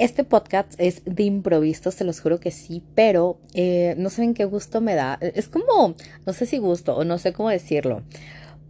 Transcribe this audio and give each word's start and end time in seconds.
Este 0.00 0.24
podcast 0.24 0.72
es 0.78 1.02
de 1.04 1.24
improviso, 1.24 1.90
se 1.90 2.04
los 2.04 2.20
juro 2.22 2.40
que 2.40 2.50
sí, 2.50 2.82
pero 2.94 3.38
eh, 3.52 3.94
no 3.98 4.08
saben 4.08 4.32
qué 4.32 4.46
gusto 4.46 4.80
me 4.80 4.94
da. 4.94 5.18
Es 5.20 5.46
como, 5.46 5.94
no 6.24 6.32
sé 6.32 6.46
si 6.46 6.56
gusto 6.56 6.96
o 6.96 7.04
no 7.04 7.18
sé 7.18 7.34
cómo 7.34 7.50
decirlo, 7.50 8.00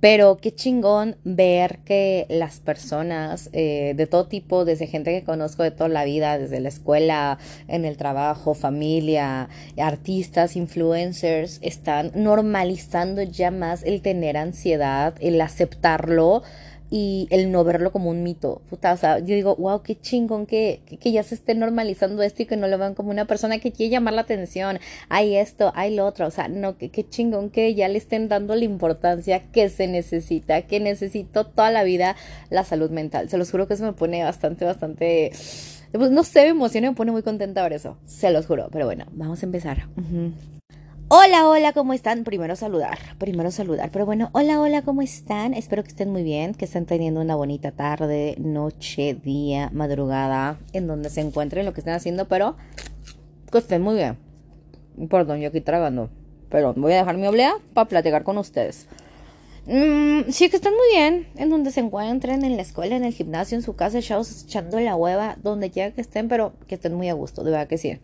pero 0.00 0.38
qué 0.38 0.52
chingón 0.52 1.18
ver 1.22 1.78
que 1.84 2.26
las 2.28 2.58
personas 2.58 3.48
eh, 3.52 3.94
de 3.96 4.08
todo 4.08 4.26
tipo, 4.26 4.64
desde 4.64 4.88
gente 4.88 5.12
que 5.12 5.24
conozco 5.24 5.62
de 5.62 5.70
toda 5.70 5.88
la 5.88 6.04
vida, 6.04 6.36
desde 6.36 6.58
la 6.58 6.68
escuela, 6.68 7.38
en 7.68 7.84
el 7.84 7.96
trabajo, 7.96 8.54
familia, 8.54 9.48
artistas, 9.78 10.56
influencers, 10.56 11.60
están 11.62 12.10
normalizando 12.16 13.22
ya 13.22 13.52
más 13.52 13.84
el 13.84 14.02
tener 14.02 14.36
ansiedad, 14.36 15.14
el 15.20 15.40
aceptarlo 15.40 16.42
y 16.90 17.28
el 17.30 17.52
no 17.52 17.62
verlo 17.62 17.92
como 17.92 18.10
un 18.10 18.24
mito. 18.24 18.62
Puta, 18.68 18.92
o 18.92 18.96
sea, 18.96 19.20
yo 19.20 19.34
digo, 19.36 19.54
wow, 19.56 19.82
qué 19.82 19.98
chingón 19.98 20.44
que, 20.44 20.82
que, 21.00 21.12
ya 21.12 21.22
se 21.22 21.36
esté 21.36 21.54
normalizando 21.54 22.22
esto 22.22 22.42
y 22.42 22.46
que 22.46 22.56
no 22.56 22.66
lo 22.66 22.76
vean 22.78 22.94
como 22.94 23.10
una 23.10 23.26
persona 23.26 23.60
que 23.60 23.70
quiere 23.70 23.90
llamar 23.90 24.14
la 24.14 24.22
atención. 24.22 24.80
Hay 25.08 25.36
esto, 25.36 25.72
hay 25.76 25.94
lo 25.94 26.04
otro. 26.04 26.26
O 26.26 26.30
sea, 26.30 26.48
no, 26.48 26.76
que, 26.76 26.90
qué 26.90 27.08
chingón 27.08 27.50
que 27.50 27.74
ya 27.74 27.88
le 27.88 27.98
estén 27.98 28.28
dando 28.28 28.56
la 28.56 28.64
importancia 28.64 29.50
que 29.52 29.68
se 29.68 29.86
necesita, 29.86 30.62
que 30.62 30.80
necesito 30.80 31.46
toda 31.46 31.70
la 31.70 31.84
vida 31.84 32.16
la 32.50 32.64
salud 32.64 32.90
mental. 32.90 33.30
Se 33.30 33.38
los 33.38 33.50
juro 33.50 33.68
que 33.68 33.74
eso 33.74 33.84
me 33.84 33.92
pone 33.92 34.24
bastante, 34.24 34.64
bastante. 34.64 35.30
Pues 35.92 36.10
no 36.10 36.24
sé, 36.24 36.42
me 36.42 36.48
emociona 36.48 36.88
y 36.88 36.90
me 36.90 36.96
pone 36.96 37.12
muy 37.12 37.22
contenta 37.22 37.62
ver 37.62 37.74
eso. 37.74 37.98
Se 38.04 38.32
los 38.32 38.46
juro. 38.46 38.68
Pero 38.72 38.86
bueno, 38.86 39.06
vamos 39.12 39.42
a 39.42 39.46
empezar. 39.46 39.88
Hola, 41.12 41.48
hola, 41.48 41.72
¿cómo 41.72 41.92
están? 41.92 42.22
Primero 42.22 42.54
saludar, 42.54 42.96
primero 43.18 43.50
saludar. 43.50 43.90
Pero 43.90 44.06
bueno, 44.06 44.30
hola, 44.30 44.60
hola, 44.60 44.82
¿cómo 44.82 45.02
están? 45.02 45.54
Espero 45.54 45.82
que 45.82 45.88
estén 45.88 46.12
muy 46.12 46.22
bien, 46.22 46.54
que 46.54 46.66
estén 46.66 46.86
teniendo 46.86 47.20
una 47.20 47.34
bonita 47.34 47.72
tarde, 47.72 48.36
noche, 48.38 49.14
día, 49.14 49.70
madrugada, 49.72 50.60
en 50.72 50.86
donde 50.86 51.10
se 51.10 51.20
encuentren 51.20 51.66
lo 51.66 51.72
que 51.72 51.80
estén 51.80 51.94
haciendo, 51.94 52.28
pero 52.28 52.54
que 53.50 53.58
estén 53.58 53.82
muy 53.82 53.96
bien. 53.96 54.18
Perdón, 55.10 55.40
yo 55.40 55.48
aquí 55.48 55.60
tragando, 55.60 56.10
pero 56.48 56.74
voy 56.74 56.92
a 56.92 56.98
dejar 56.98 57.16
mi 57.16 57.26
oblea 57.26 57.56
para 57.74 57.88
platicar 57.88 58.22
con 58.22 58.38
ustedes. 58.38 58.86
Mm, 59.66 60.30
sí, 60.30 60.48
que 60.48 60.58
estén 60.58 60.74
muy 60.74 60.96
bien, 60.96 61.26
en 61.34 61.50
donde 61.50 61.72
se 61.72 61.80
encuentren, 61.80 62.44
en 62.44 62.54
la 62.54 62.62
escuela, 62.62 62.94
en 62.94 63.02
el 63.02 63.12
gimnasio, 63.12 63.56
en 63.56 63.62
su 63.62 63.74
casa, 63.74 63.98
echados, 63.98 64.44
echando 64.44 64.78
la 64.78 64.94
hueva, 64.94 65.36
donde 65.42 65.72
quiera 65.72 65.90
que 65.90 66.02
estén, 66.02 66.28
pero 66.28 66.52
que 66.68 66.76
estén 66.76 66.94
muy 66.94 67.08
a 67.08 67.14
gusto, 67.14 67.42
de 67.42 67.50
verdad 67.50 67.66
que 67.66 67.78
sí. 67.78 67.98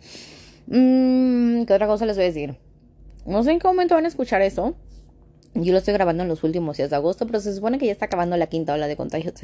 Mm, 0.66 1.66
¿Qué 1.66 1.72
otra 1.72 1.86
cosa 1.86 2.04
les 2.04 2.16
voy 2.16 2.24
a 2.24 2.26
decir? 2.26 2.65
No 3.26 3.42
sé 3.42 3.52
en 3.52 3.58
qué 3.58 3.66
momento 3.66 3.94
van 3.94 4.04
a 4.04 4.08
escuchar 4.08 4.42
eso. 4.42 4.74
Yo 5.54 5.72
lo 5.72 5.78
estoy 5.78 5.94
grabando 5.94 6.22
en 6.22 6.28
los 6.28 6.44
últimos 6.44 6.76
días 6.76 6.90
de 6.90 6.96
agosto, 6.96 7.26
pero 7.26 7.40
se 7.40 7.54
supone 7.54 7.78
que 7.78 7.86
ya 7.86 7.92
está 7.92 8.04
acabando 8.04 8.36
la 8.36 8.46
quinta 8.46 8.74
ola 8.74 8.86
de 8.88 8.96
contagios. 8.96 9.34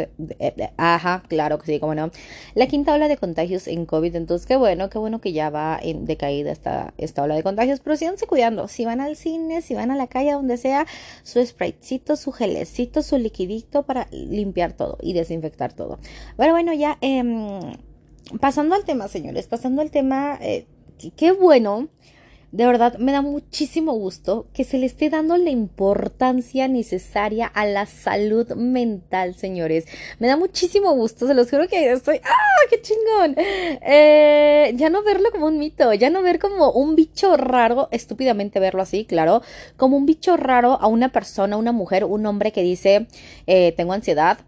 Ajá, 0.77 1.23
claro 1.27 1.59
que 1.59 1.67
sí, 1.67 1.81
cómo 1.81 1.95
no. 1.95 2.11
La 2.55 2.67
quinta 2.67 2.93
ola 2.95 3.09
de 3.09 3.17
contagios 3.17 3.67
en 3.67 3.87
COVID. 3.87 4.15
Entonces, 4.15 4.47
qué 4.47 4.57
bueno, 4.57 4.91
qué 4.91 4.99
bueno 4.99 5.23
que 5.23 5.33
ya 5.33 5.49
va 5.49 5.79
en 5.83 6.05
decaída 6.05 6.53
esta, 6.53 6.93
esta 6.99 7.23
ola 7.23 7.35
de 7.35 7.43
contagios. 7.43 7.81
Pero 7.81 7.97
síganse 7.97 8.27
cuidando. 8.27 8.69
Si 8.69 8.85
van 8.85 9.01
al 9.01 9.17
cine, 9.17 9.63
si 9.63 9.75
van 9.75 9.91
a 9.91 9.97
la 9.97 10.07
calle, 10.07 10.33
donde 10.33 10.59
sea, 10.59 10.87
su 11.23 11.45
spraycito, 11.45 12.17
su 12.17 12.31
gelecito, 12.31 13.03
su 13.03 13.17
liquidito 13.17 13.85
para 13.85 14.07
limpiar 14.11 14.75
todo 14.75 14.99
y 15.01 15.15
desinfectar 15.15 15.73
todo. 15.73 15.99
Pero 16.37 16.53
bueno, 16.53 16.75
ya 16.75 16.99
em, 17.01 17.61
pasando 18.39 18.75
al 18.75 18.85
tema, 18.85 19.09
señores, 19.09 19.47
pasando 19.47 19.81
al 19.81 19.91
tema, 19.91 20.39
eh, 20.43 20.67
qué 21.17 21.33
bueno 21.33 21.89
de 22.53 22.67
verdad, 22.67 22.99
me 22.99 23.13
da 23.13 23.23
muchísimo 23.23 23.95
gusto 23.95 24.47
que 24.53 24.65
se 24.65 24.77
le 24.77 24.85
esté 24.85 25.09
dando 25.09 25.39
la 25.39 25.49
importancia 25.49 26.69
necesaria 26.69 27.47
a 27.47 27.65
la 27.65 27.87
salud 27.87 28.47
mental, 28.55 29.35
señores. 29.35 29.87
Me 30.19 30.27
da 30.27 30.37
muchísimo 30.37 30.93
gusto, 30.93 31.27
se 31.27 31.33
los 31.33 31.49
juro 31.49 31.67
que 31.67 31.91
estoy, 31.91 32.21
¡ah, 32.23 32.67
qué 32.69 32.83
chingón! 32.83 33.37
Eh, 33.39 34.75
ya 34.77 34.91
no 34.91 35.03
verlo 35.03 35.31
como 35.33 35.47
un 35.47 35.59
mito, 35.59 35.95
ya 35.95 36.11
no 36.11 36.21
ver 36.21 36.39
como 36.39 36.71
un 36.73 36.95
bicho 36.95 37.39
raro, 37.39 37.89
estúpidamente 37.91 38.61
verlo 38.61 38.83
así, 38.83 39.07
claro, 39.07 39.41
como 39.79 39.97
un 39.97 40.05
bicho 40.05 40.37
raro 40.37 40.79
a 40.79 40.89
una 40.89 41.11
persona, 41.11 41.57
una 41.57 41.73
mujer, 41.73 42.05
un 42.05 42.27
hombre 42.27 42.53
que 42.53 42.63
dice, 42.63 43.07
eh, 43.47 43.73
tengo 43.79 43.95
ansiedad, 43.95 44.39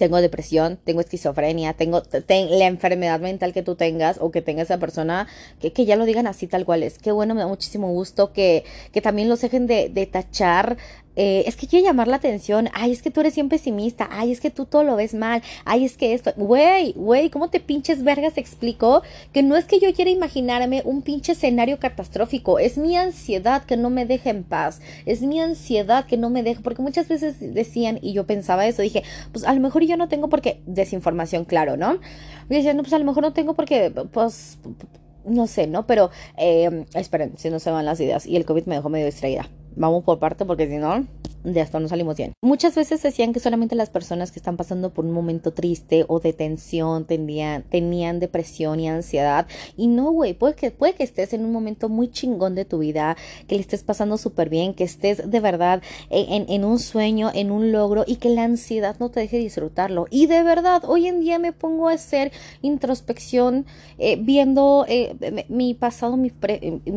tengo 0.00 0.16
depresión, 0.22 0.78
tengo 0.82 1.02
esquizofrenia, 1.02 1.74
tengo 1.74 2.02
la 2.26 2.66
enfermedad 2.66 3.20
mental 3.20 3.52
que 3.52 3.62
tú 3.62 3.74
tengas 3.74 4.16
o 4.18 4.30
que 4.30 4.40
tenga 4.40 4.62
esa 4.62 4.78
persona, 4.78 5.28
que, 5.60 5.74
que, 5.74 5.84
ya 5.84 5.94
lo 5.96 6.06
digan 6.06 6.26
así 6.26 6.46
tal 6.46 6.64
cual 6.64 6.82
es. 6.82 6.96
Qué 6.96 7.12
bueno, 7.12 7.34
me 7.34 7.42
da 7.42 7.46
muchísimo 7.46 7.92
gusto 7.92 8.32
que, 8.32 8.64
que 8.92 9.02
también 9.02 9.28
los 9.28 9.42
dejen 9.42 9.66
de, 9.66 9.90
de 9.90 10.06
tachar 10.06 10.78
eh, 11.22 11.44
es 11.46 11.54
que 11.54 11.66
quiere 11.66 11.84
llamar 11.84 12.08
la 12.08 12.16
atención, 12.16 12.70
ay, 12.72 12.92
es 12.92 13.02
que 13.02 13.10
tú 13.10 13.20
eres 13.20 13.34
siempre 13.34 13.58
pesimista, 13.58 14.08
ay, 14.10 14.32
es 14.32 14.40
que 14.40 14.48
tú 14.48 14.64
todo 14.64 14.84
lo 14.84 14.96
ves 14.96 15.12
mal, 15.12 15.42
ay, 15.66 15.84
es 15.84 15.98
que 15.98 16.14
esto, 16.14 16.32
güey, 16.36 16.94
güey, 16.94 17.28
¿cómo 17.28 17.50
te 17.50 17.60
pinches 17.60 18.02
vergas 18.02 18.38
explico? 18.38 19.02
Que 19.30 19.42
no 19.42 19.54
es 19.54 19.66
que 19.66 19.80
yo 19.80 19.92
quiera 19.92 20.10
imaginarme 20.10 20.80
un 20.86 21.02
pinche 21.02 21.32
escenario 21.32 21.78
catastrófico, 21.78 22.58
es 22.58 22.78
mi 22.78 22.96
ansiedad 22.96 23.64
que 23.64 23.76
no 23.76 23.90
me 23.90 24.06
deja 24.06 24.30
en 24.30 24.44
paz, 24.44 24.80
es 25.04 25.20
mi 25.20 25.42
ansiedad 25.42 26.06
que 26.06 26.16
no 26.16 26.30
me 26.30 26.42
deja, 26.42 26.62
porque 26.62 26.80
muchas 26.80 27.06
veces 27.06 27.36
decían, 27.38 27.98
y 28.00 28.14
yo 28.14 28.24
pensaba 28.24 28.66
eso, 28.66 28.80
dije, 28.80 29.02
pues 29.30 29.44
a 29.44 29.52
lo 29.52 29.60
mejor 29.60 29.84
yo 29.84 29.98
no 29.98 30.08
tengo 30.08 30.30
porque, 30.30 30.62
desinformación, 30.64 31.44
claro, 31.44 31.76
¿no? 31.76 31.98
Y 32.48 32.54
decían, 32.54 32.78
no, 32.78 32.82
pues 32.82 32.94
a 32.94 32.98
lo 32.98 33.04
mejor 33.04 33.24
no 33.24 33.34
tengo 33.34 33.52
porque, 33.52 33.90
pues, 34.10 34.56
no 35.26 35.46
sé, 35.46 35.66
¿no? 35.66 35.86
Pero, 35.86 36.10
eh, 36.38 36.86
esperen, 36.94 37.34
si 37.36 37.50
no 37.50 37.58
se 37.58 37.70
van 37.70 37.84
las 37.84 38.00
ideas, 38.00 38.24
y 38.24 38.36
el 38.36 38.46
COVID 38.46 38.64
me 38.64 38.76
dejó 38.76 38.88
medio 38.88 39.04
distraída. 39.04 39.50
Vamos 39.76 40.04
por 40.04 40.18
parte 40.18 40.44
porque 40.44 40.68
si 40.68 40.76
no, 40.76 41.06
de 41.44 41.60
esto 41.60 41.80
no 41.80 41.88
salimos 41.88 42.16
bien. 42.16 42.32
Muchas 42.42 42.74
veces 42.74 43.02
decían 43.02 43.32
que 43.32 43.40
solamente 43.40 43.74
las 43.74 43.90
personas 43.90 44.30
que 44.30 44.38
están 44.38 44.56
pasando 44.56 44.90
por 44.90 45.04
un 45.04 45.12
momento 45.12 45.52
triste 45.52 46.04
o 46.08 46.20
de 46.20 46.32
tensión 46.32 47.04
tenían, 47.04 47.62
tenían 47.62 48.20
depresión 48.20 48.80
y 48.80 48.88
ansiedad. 48.88 49.46
Y 49.76 49.86
no, 49.86 50.10
güey, 50.10 50.34
puede 50.34 50.54
que, 50.54 50.70
puede 50.70 50.94
que 50.94 51.04
estés 51.04 51.32
en 51.32 51.44
un 51.44 51.52
momento 51.52 51.88
muy 51.88 52.10
chingón 52.10 52.54
de 52.54 52.64
tu 52.64 52.78
vida, 52.78 53.16
que 53.46 53.54
le 53.54 53.60
estés 53.60 53.82
pasando 53.82 54.18
súper 54.18 54.48
bien, 54.48 54.74
que 54.74 54.84
estés 54.84 55.30
de 55.30 55.40
verdad 55.40 55.82
en, 56.10 56.46
en, 56.48 56.64
un 56.64 56.78
sueño, 56.78 57.30
en 57.32 57.50
un 57.50 57.72
logro 57.72 58.04
y 58.06 58.16
que 58.16 58.28
la 58.28 58.44
ansiedad 58.44 58.96
no 58.98 59.10
te 59.10 59.20
deje 59.20 59.38
disfrutarlo. 59.38 60.06
Y 60.10 60.26
de 60.26 60.42
verdad, 60.42 60.82
hoy 60.86 61.06
en 61.06 61.20
día 61.20 61.38
me 61.38 61.52
pongo 61.52 61.88
a 61.88 61.92
hacer 61.92 62.32
introspección 62.62 63.66
eh, 63.98 64.16
viendo 64.20 64.84
eh, 64.88 65.44
mi 65.48 65.74
pasado 65.74 66.16
mi 66.16 66.32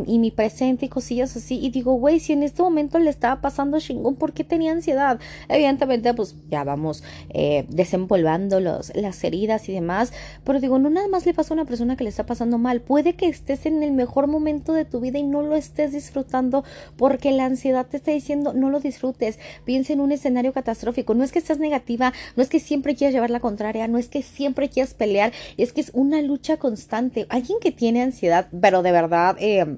y 0.05 0.19
mi 0.19 0.31
presente 0.31 0.85
y 0.85 0.89
cosillas 0.89 1.35
así. 1.35 1.59
Y 1.61 1.69
digo, 1.69 1.93
güey, 1.93 2.19
si 2.19 2.33
en 2.33 2.43
este 2.43 2.61
momento 2.61 2.99
le 2.99 3.09
estaba 3.09 3.41
pasando 3.41 3.79
chingón, 3.79 4.15
¿por 4.15 4.32
que 4.33 4.43
tenía 4.43 4.71
ansiedad. 4.71 5.19
Evidentemente, 5.49 6.13
pues 6.13 6.35
ya 6.49 6.63
vamos 6.63 7.03
eh, 7.29 7.65
desempolvando 7.69 8.59
los, 8.59 8.95
las 8.95 9.23
heridas 9.23 9.69
y 9.69 9.73
demás. 9.73 10.13
Pero 10.43 10.59
digo, 10.59 10.79
no 10.79 10.89
nada 10.89 11.07
más 11.07 11.25
le 11.25 11.33
pasa 11.33 11.53
a 11.53 11.55
una 11.55 11.65
persona 11.65 11.95
que 11.95 12.03
le 12.03 12.09
está 12.09 12.25
pasando 12.25 12.57
mal. 12.57 12.81
Puede 12.81 13.13
que 13.13 13.27
estés 13.27 13.65
en 13.65 13.83
el 13.83 13.91
mejor 13.91 14.27
momento 14.27 14.73
de 14.73 14.85
tu 14.85 14.99
vida 14.99 15.19
y 15.19 15.23
no 15.23 15.41
lo 15.41 15.55
estés 15.55 15.91
disfrutando 15.91 16.63
porque 16.97 17.31
la 17.31 17.45
ansiedad 17.45 17.85
te 17.85 17.97
está 17.97 18.11
diciendo 18.11 18.53
no 18.53 18.69
lo 18.69 18.79
disfrutes. 18.79 19.39
Piensa 19.65 19.93
en 19.93 19.99
un 19.99 20.11
escenario 20.11 20.53
catastrófico. 20.53 21.13
No 21.13 21.23
es 21.23 21.31
que 21.31 21.39
estés 21.39 21.59
negativa, 21.59 22.13
no 22.35 22.43
es 22.43 22.49
que 22.49 22.59
siempre 22.59 22.95
quieras 22.95 23.13
llevar 23.13 23.29
la 23.29 23.39
contraria, 23.39 23.87
no 23.87 23.97
es 23.97 24.07
que 24.07 24.21
siempre 24.21 24.69
quieras 24.69 24.93
pelear, 24.93 25.31
es 25.57 25.73
que 25.73 25.81
es 25.81 25.91
una 25.93 26.21
lucha 26.21 26.57
constante. 26.57 27.25
Alguien 27.29 27.59
que 27.59 27.71
tiene 27.71 28.01
ansiedad, 28.01 28.47
pero 28.59 28.81
de 28.81 28.91
verdad, 28.91 29.35
eh, 29.39 29.77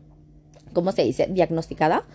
¿cómo 0.74 0.92
se 0.92 1.04
dice? 1.04 1.28
Diagnosticada 1.28 2.06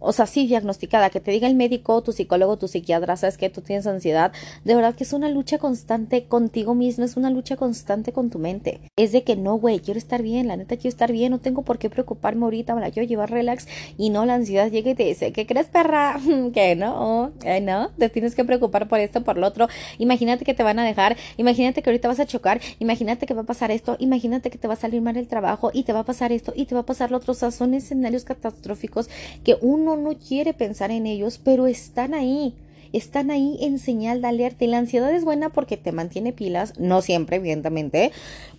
o 0.00 0.12
sea, 0.12 0.26
sí 0.26 0.46
diagnosticada, 0.46 1.10
que 1.10 1.20
te 1.20 1.30
diga 1.30 1.46
el 1.46 1.54
médico, 1.54 2.02
tu 2.02 2.12
psicólogo, 2.12 2.58
tu 2.58 2.68
psiquiatra, 2.68 3.16
sabes 3.16 3.36
que 3.36 3.50
tú 3.50 3.60
tienes 3.60 3.86
ansiedad, 3.86 4.32
de 4.64 4.74
verdad 4.74 4.94
que 4.94 5.04
es 5.04 5.12
una 5.12 5.28
lucha 5.28 5.58
constante 5.58 6.24
contigo 6.24 6.74
mismo, 6.74 7.04
es 7.04 7.16
una 7.16 7.30
lucha 7.30 7.56
constante 7.56 8.12
con 8.12 8.30
tu 8.30 8.38
mente. 8.38 8.80
Es 8.96 9.12
de 9.12 9.22
que 9.22 9.36
no, 9.36 9.54
güey, 9.56 9.80
quiero 9.80 9.98
estar 9.98 10.22
bien, 10.22 10.48
la 10.48 10.56
neta 10.56 10.76
quiero 10.76 10.88
estar 10.88 11.12
bien, 11.12 11.30
no 11.30 11.38
tengo 11.38 11.62
por 11.62 11.78
qué 11.78 11.90
preocuparme 11.90 12.44
ahorita, 12.44 12.74
me 12.74 12.80
la 12.80 12.90
quiero 12.90 13.08
llevar 13.08 13.30
relax 13.30 13.68
y 13.98 14.10
no, 14.10 14.26
la 14.26 14.34
ansiedad 14.34 14.70
llega 14.70 14.90
y 14.90 14.94
te 14.94 15.04
dice, 15.04 15.32
¿qué 15.32 15.46
crees, 15.46 15.66
perra? 15.66 16.18
que 16.54 16.76
no, 16.76 17.32
que 17.40 17.60
no, 17.60 17.90
te 17.98 18.08
tienes 18.08 18.34
que 18.34 18.44
preocupar 18.44 18.88
por 18.88 18.98
esto, 18.98 19.22
por 19.22 19.36
lo 19.36 19.46
otro. 19.46 19.68
Imagínate 19.98 20.44
que 20.44 20.54
te 20.54 20.62
van 20.62 20.78
a 20.78 20.84
dejar, 20.84 21.16
imagínate 21.36 21.82
que 21.82 21.90
ahorita 21.90 22.08
vas 22.08 22.20
a 22.20 22.26
chocar, 22.26 22.60
imagínate 22.78 23.26
que 23.26 23.34
va 23.34 23.42
a 23.42 23.44
pasar 23.46 23.70
esto, 23.70 23.96
imagínate 23.98 24.50
que 24.50 24.58
te 24.58 24.68
va 24.68 24.74
a 24.74 24.76
salir 24.76 25.02
mal 25.02 25.16
el 25.16 25.28
trabajo 25.28 25.70
y 25.72 25.84
te 25.84 25.92
va 25.92 26.00
a 26.00 26.04
pasar 26.04 26.32
esto 26.32 26.52
y 26.56 26.66
te 26.66 26.74
va 26.74 26.82
a 26.82 26.86
pasar 26.86 27.10
lo 27.10 27.18
otro. 27.18 27.32
O 27.32 27.34
sea, 27.34 27.50
son 27.50 27.74
escenarios 27.74 28.24
catastróficos 28.24 29.08
que 29.44 29.56
uno 29.60 29.89
no 29.96 30.16
quiere 30.16 30.54
pensar 30.54 30.90
en 30.90 31.06
ellos, 31.06 31.40
pero 31.42 31.66
están 31.66 32.14
ahí. 32.14 32.54
Están 32.92 33.30
ahí 33.30 33.58
en 33.60 33.78
señal 33.78 34.20
de 34.20 34.28
alerta. 34.28 34.64
Y 34.64 34.68
la 34.68 34.78
ansiedad 34.78 35.14
es 35.14 35.24
buena 35.24 35.50
porque 35.50 35.76
te 35.76 35.92
mantiene 35.92 36.32
pilas, 36.32 36.78
no 36.78 37.02
siempre, 37.02 37.36
evidentemente, 37.36 38.12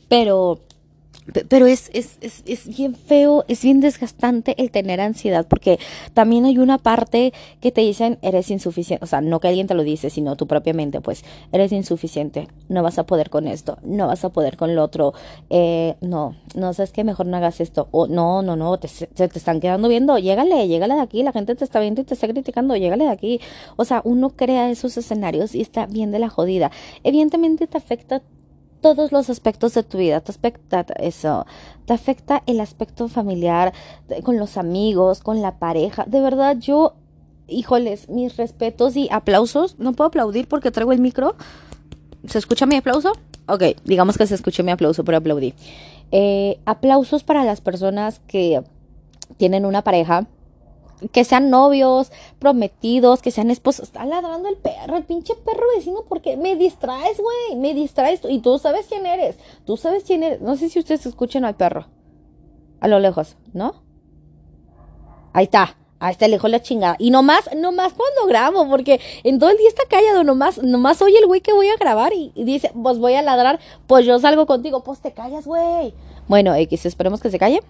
pero 0.08 0.62
pero 1.48 1.68
es, 1.68 1.90
es, 1.94 2.18
es, 2.22 2.44
es, 2.46 2.68
bien 2.68 2.96
feo, 2.96 3.46
es 3.48 3.62
bien 3.62 3.80
desgastante 3.80 4.56
el 4.58 4.72
tener 4.72 5.00
ansiedad, 5.00 5.46
porque 5.48 5.80
también 6.14 6.46
hay 6.46 6.58
una 6.58 6.78
parte 6.78 7.32
que 7.62 7.72
te 7.72 7.82
dicen, 7.82 8.18
eres 8.22 8.50
insuficiente, 8.50 9.04
o 9.04 9.08
sea, 9.08 9.22
no 9.22 9.40
que 9.40 9.48
alguien 9.48 9.68
te 9.68 9.76
lo 9.76 9.84
dice, 9.84 10.10
sino 10.10 10.36
tú 10.36 10.48
propiamente, 10.48 11.00
pues, 11.00 11.24
eres 11.52 11.72
insuficiente, 11.72 12.48
no 12.70 12.82
vas 12.82 12.98
a 12.98 13.06
poder 13.06 13.30
con 13.30 13.48
esto, 13.48 13.78
no 13.84 14.08
vas 14.08 14.26
a 14.26 14.30
poder 14.30 14.58
con 14.58 14.76
lo 14.76 14.84
otro, 14.84 15.14
eh, 15.50 15.96
no, 16.02 16.36
no, 16.56 16.74
sabes 16.74 16.92
que 16.92 17.04
mejor 17.04 17.28
no 17.28 17.38
hagas 17.38 17.62
esto, 17.62 17.88
o 17.92 18.08
no, 18.08 18.42
no, 18.42 18.56
no, 18.56 18.78
te, 18.78 18.88
se 18.88 19.08
te 19.08 19.26
están 19.26 19.60
quedando 19.60 19.88
viendo, 19.90 20.18
llégale, 20.18 20.68
llégale 20.68 20.96
de 20.96 21.02
aquí, 21.02 21.22
la 21.24 21.32
gente 21.32 21.56
te 21.56 21.64
está 21.64 21.80
viendo 21.80 22.02
y 22.02 22.04
te 22.04 22.16
está 22.16 22.28
criticando, 22.28 22.76
llégale 22.76 23.06
de 23.06 23.12
aquí, 23.12 23.40
o 23.76 23.86
sea, 23.86 24.02
uno 24.04 24.32
crea 24.32 24.72
esos 24.72 24.98
escenarios 24.98 25.54
y 25.54 25.62
está 25.62 25.86
bien 25.86 26.12
de 26.12 26.20
la 26.20 26.30
jodida, 26.30 26.72
evidentemente 27.04 27.68
te 27.68 27.78
afecta 27.78 28.22
todos 28.82 29.12
los 29.12 29.30
aspectos 29.30 29.74
de 29.74 29.84
tu 29.84 29.98
vida. 29.98 30.20
Te 30.22 30.32
afecta 30.32 30.86
eso, 30.98 31.46
te 31.86 31.94
afecta 31.94 32.44
el 32.46 32.60
aspecto 32.60 33.08
familiar, 33.08 33.74
con 34.24 34.38
los 34.38 34.58
amigos, 34.58 35.22
con 35.22 35.42
la 35.42 35.60
pareja. 35.60 36.04
De 36.08 36.20
verdad, 36.20 36.58
yo, 36.58 36.96
híjoles, 37.48 38.10
mis 38.10 38.36
respetos 38.38 38.96
y 38.96 39.08
aplausos. 39.12 39.80
No 39.80 39.94
puedo 39.94 40.10
aplaudir 40.10 40.48
porque 40.48 40.72
traigo 40.72 40.92
el 40.92 41.00
micro. 41.00 41.36
¿Se 42.28 42.38
escucha 42.38 42.66
mi 42.66 42.76
aplauso? 42.76 43.14
Ok, 43.48 43.64
digamos 43.86 44.18
que 44.18 44.28
se 44.28 44.36
escuchó 44.36 44.64
mi 44.64 44.72
aplauso, 44.72 45.04
pero 45.04 45.18
aplaudí. 45.18 45.54
Eh, 46.12 46.60
aplausos 46.66 47.24
para 47.24 47.46
las 47.46 47.62
personas 47.62 48.20
que 48.28 48.64
tienen 49.38 49.66
una 49.66 49.82
pareja 49.82 50.28
que 51.12 51.24
sean 51.24 51.50
novios, 51.50 52.12
prometidos, 52.40 53.22
que 53.22 53.32
sean 53.32 53.52
esposos. 53.52 53.88
Está 53.88 54.06
ladrando 54.06 54.50
el 54.50 54.58
perro, 54.58 54.98
el 54.98 55.04
pinche 55.04 55.36
perro 55.36 55.64
vecino, 55.76 56.04
porque 56.08 56.38
me 56.38 56.56
distraes, 56.56 57.20
güey, 57.20 57.60
me 57.60 57.74
distraes. 57.74 58.22
Y 58.28 58.40
tú 58.40 58.58
sabes 58.60 58.88
quién 58.88 59.06
eres, 59.06 59.38
tú 59.66 59.78
sabes 59.78 60.04
quién 60.04 60.24
eres. 60.24 60.42
No 60.42 60.56
sé 60.56 60.70
si 60.70 60.80
ustedes 60.80 61.06
escuchan 61.06 61.46
al 61.46 61.56
perro. 61.56 61.88
A 62.80 62.88
lo 62.88 63.00
lejos, 63.00 63.38
¿no? 63.54 63.76
Ahí 65.34 65.46
está. 65.46 65.78
Ahí 66.00 66.14
está 66.14 66.28
lejos 66.28 66.50
la 66.50 66.64
chingada. 66.64 66.96
Y 66.98 67.12
nomás, 67.12 67.48
nomás 67.56 67.94
cuando 67.94 68.26
grabo, 68.28 68.68
porque 68.68 69.00
en 69.24 69.38
todo 69.38 69.52
el 69.52 69.58
día 69.58 69.68
está 69.68 69.84
callado, 69.88 70.24
nomás, 70.24 70.58
nomás 70.64 71.00
oye 71.04 71.20
el 71.20 71.28
güey 71.28 71.42
que 71.42 71.54
voy 71.54 71.68
a 71.68 71.78
grabar 71.78 72.12
y, 72.14 72.32
dice, 72.36 72.72
pues 72.74 72.98
voy 72.98 73.14
a 73.14 73.22
ladrar, 73.22 73.60
pues 73.86 74.04
yo 74.04 74.18
salgo 74.18 74.48
contigo, 74.48 74.84
pues 74.84 75.00
te 75.00 75.12
callas, 75.12 75.46
güey. 75.46 75.94
Bueno, 76.28 76.56
X, 76.56 76.88
esperemos 76.88 77.22
que 77.22 77.30
se 77.30 77.38
calle. 77.38 77.62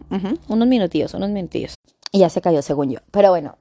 Unos 0.47 0.67
minutillos, 0.67 1.13
unos 1.13 1.29
minutillos. 1.29 1.75
Y 2.11 2.19
ya 2.19 2.29
se 2.29 2.41
cayó, 2.41 2.61
según 2.61 2.91
yo. 2.91 2.99
Pero 3.11 3.29
bueno, 3.29 3.55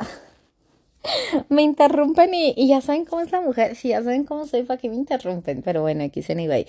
me 1.48 1.62
interrumpen 1.62 2.34
y, 2.34 2.68
ya 2.68 2.80
saben 2.80 3.04
cómo 3.04 3.22
es 3.22 3.30
la 3.30 3.40
mujer. 3.40 3.76
Si 3.76 3.88
ya 3.88 4.02
saben 4.02 4.24
cómo 4.24 4.46
soy, 4.46 4.64
¿para 4.64 4.80
qué 4.80 4.88
me 4.88 4.96
interrumpen? 4.96 5.62
Pero 5.62 5.82
bueno, 5.82 6.04
aquí 6.04 6.22
se 6.22 6.32
anyway. 6.32 6.66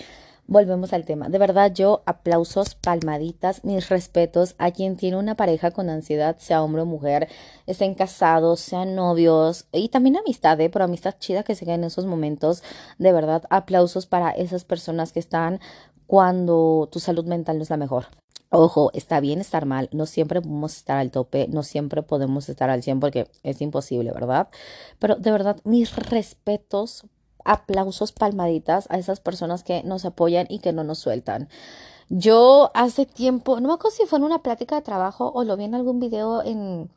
Volvemos 0.48 0.92
al 0.92 1.06
tema. 1.06 1.30
De 1.30 1.38
verdad, 1.38 1.72
yo 1.74 2.02
aplausos, 2.06 2.76
palmaditas, 2.76 3.64
mis 3.64 3.90
respetos 3.90 4.56
a 4.58 4.72
quien 4.72 4.98
tiene 4.98 5.18
una 5.18 5.36
pareja 5.36 5.72
con 5.72 5.90
ansiedad, 5.90 6.36
sea 6.40 6.62
hombre 6.62 6.82
o 6.82 6.86
mujer, 6.86 7.30
estén 7.68 7.94
casados, 7.96 8.60
sean 8.60 8.96
novios 8.96 9.66
y 9.72 9.90
también 9.90 10.18
amistad, 10.18 10.60
¿eh? 10.60 10.70
pero 10.70 10.86
amistad 10.86 11.16
chida 11.20 11.44
que 11.44 11.56
se 11.56 11.72
en 11.72 11.84
esos 11.84 12.06
momentos. 12.06 12.64
De 12.98 13.14
verdad, 13.14 13.44
aplausos 13.50 14.08
para 14.08 14.32
esas 14.32 14.66
personas 14.66 15.14
que 15.14 15.20
están 15.20 15.62
cuando 16.06 16.90
tu 16.92 17.00
salud 17.00 17.26
mental 17.26 17.58
no 17.58 17.64
es 17.64 17.70
la 17.70 17.78
mejor. 17.78 18.08
Ojo, 18.54 18.92
está 18.94 19.22
bien 19.22 19.40
estar 19.40 19.66
mal, 19.66 19.88
no 19.94 20.06
siempre 20.06 20.42
podemos 20.42 20.76
estar 20.76 20.98
al 20.98 21.10
tope, 21.10 21.48
no 21.48 21.64
siempre 21.64 22.04
podemos 22.04 22.50
estar 22.50 22.70
al 22.70 22.84
100 22.84 23.00
porque 23.00 23.32
es 23.44 23.62
imposible, 23.62 24.12
¿verdad? 24.12 24.50
Pero 25.00 25.16
de 25.16 25.32
verdad, 25.32 25.56
mis 25.64 25.96
respetos, 25.96 27.06
aplausos, 27.46 28.12
palmaditas 28.12 28.88
a 28.90 28.98
esas 28.98 29.22
personas 29.22 29.64
que 29.64 29.84
nos 29.84 30.04
apoyan 30.04 30.48
y 30.50 30.60
que 30.60 30.74
no 30.74 30.84
nos 30.84 31.00
sueltan. 31.00 31.48
Yo 32.10 32.72
hace 32.74 33.06
tiempo, 33.06 33.62
no 33.62 33.70
me 33.70 33.74
acuerdo 33.76 33.96
si 33.96 34.06
fue 34.06 34.20
en 34.20 34.26
una 34.26 34.44
plática 34.44 34.76
de 34.76 34.82
trabajo 34.82 35.32
o 35.34 35.46
lo 35.46 35.56
vi 35.56 35.64
en 35.64 35.76
algún 35.76 36.02
video 36.02 36.44
en, 36.44 36.92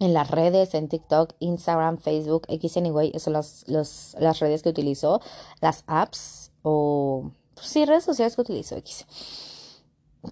en 0.00 0.14
las 0.14 0.30
redes, 0.30 0.72
en 0.72 0.88
TikTok, 0.88 1.34
Instagram, 1.40 1.98
Facebook, 1.98 2.46
X 2.48 2.78
anyway, 2.78 3.12
son 3.18 3.34
las, 3.34 3.66
las 3.68 4.40
redes 4.40 4.62
que 4.62 4.70
utilizo, 4.70 5.20
las 5.60 5.84
apps 5.86 6.50
o 6.62 7.30
sí, 7.60 7.84
redes 7.84 8.04
sociales 8.04 8.36
que 8.36 8.40
utilizo 8.40 8.74
X 8.76 9.04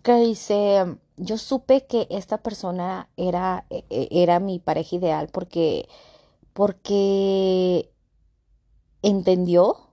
que 0.02 0.14
dice, 0.16 0.98
yo 1.16 1.38
supe 1.38 1.86
que 1.86 2.06
esta 2.10 2.38
persona 2.38 3.08
era, 3.16 3.66
e, 3.70 3.84
e, 3.90 4.08
era 4.22 4.40
mi 4.40 4.58
pareja 4.58 4.96
ideal 4.96 5.28
porque, 5.32 5.88
porque 6.52 7.90
entendió 9.02 9.85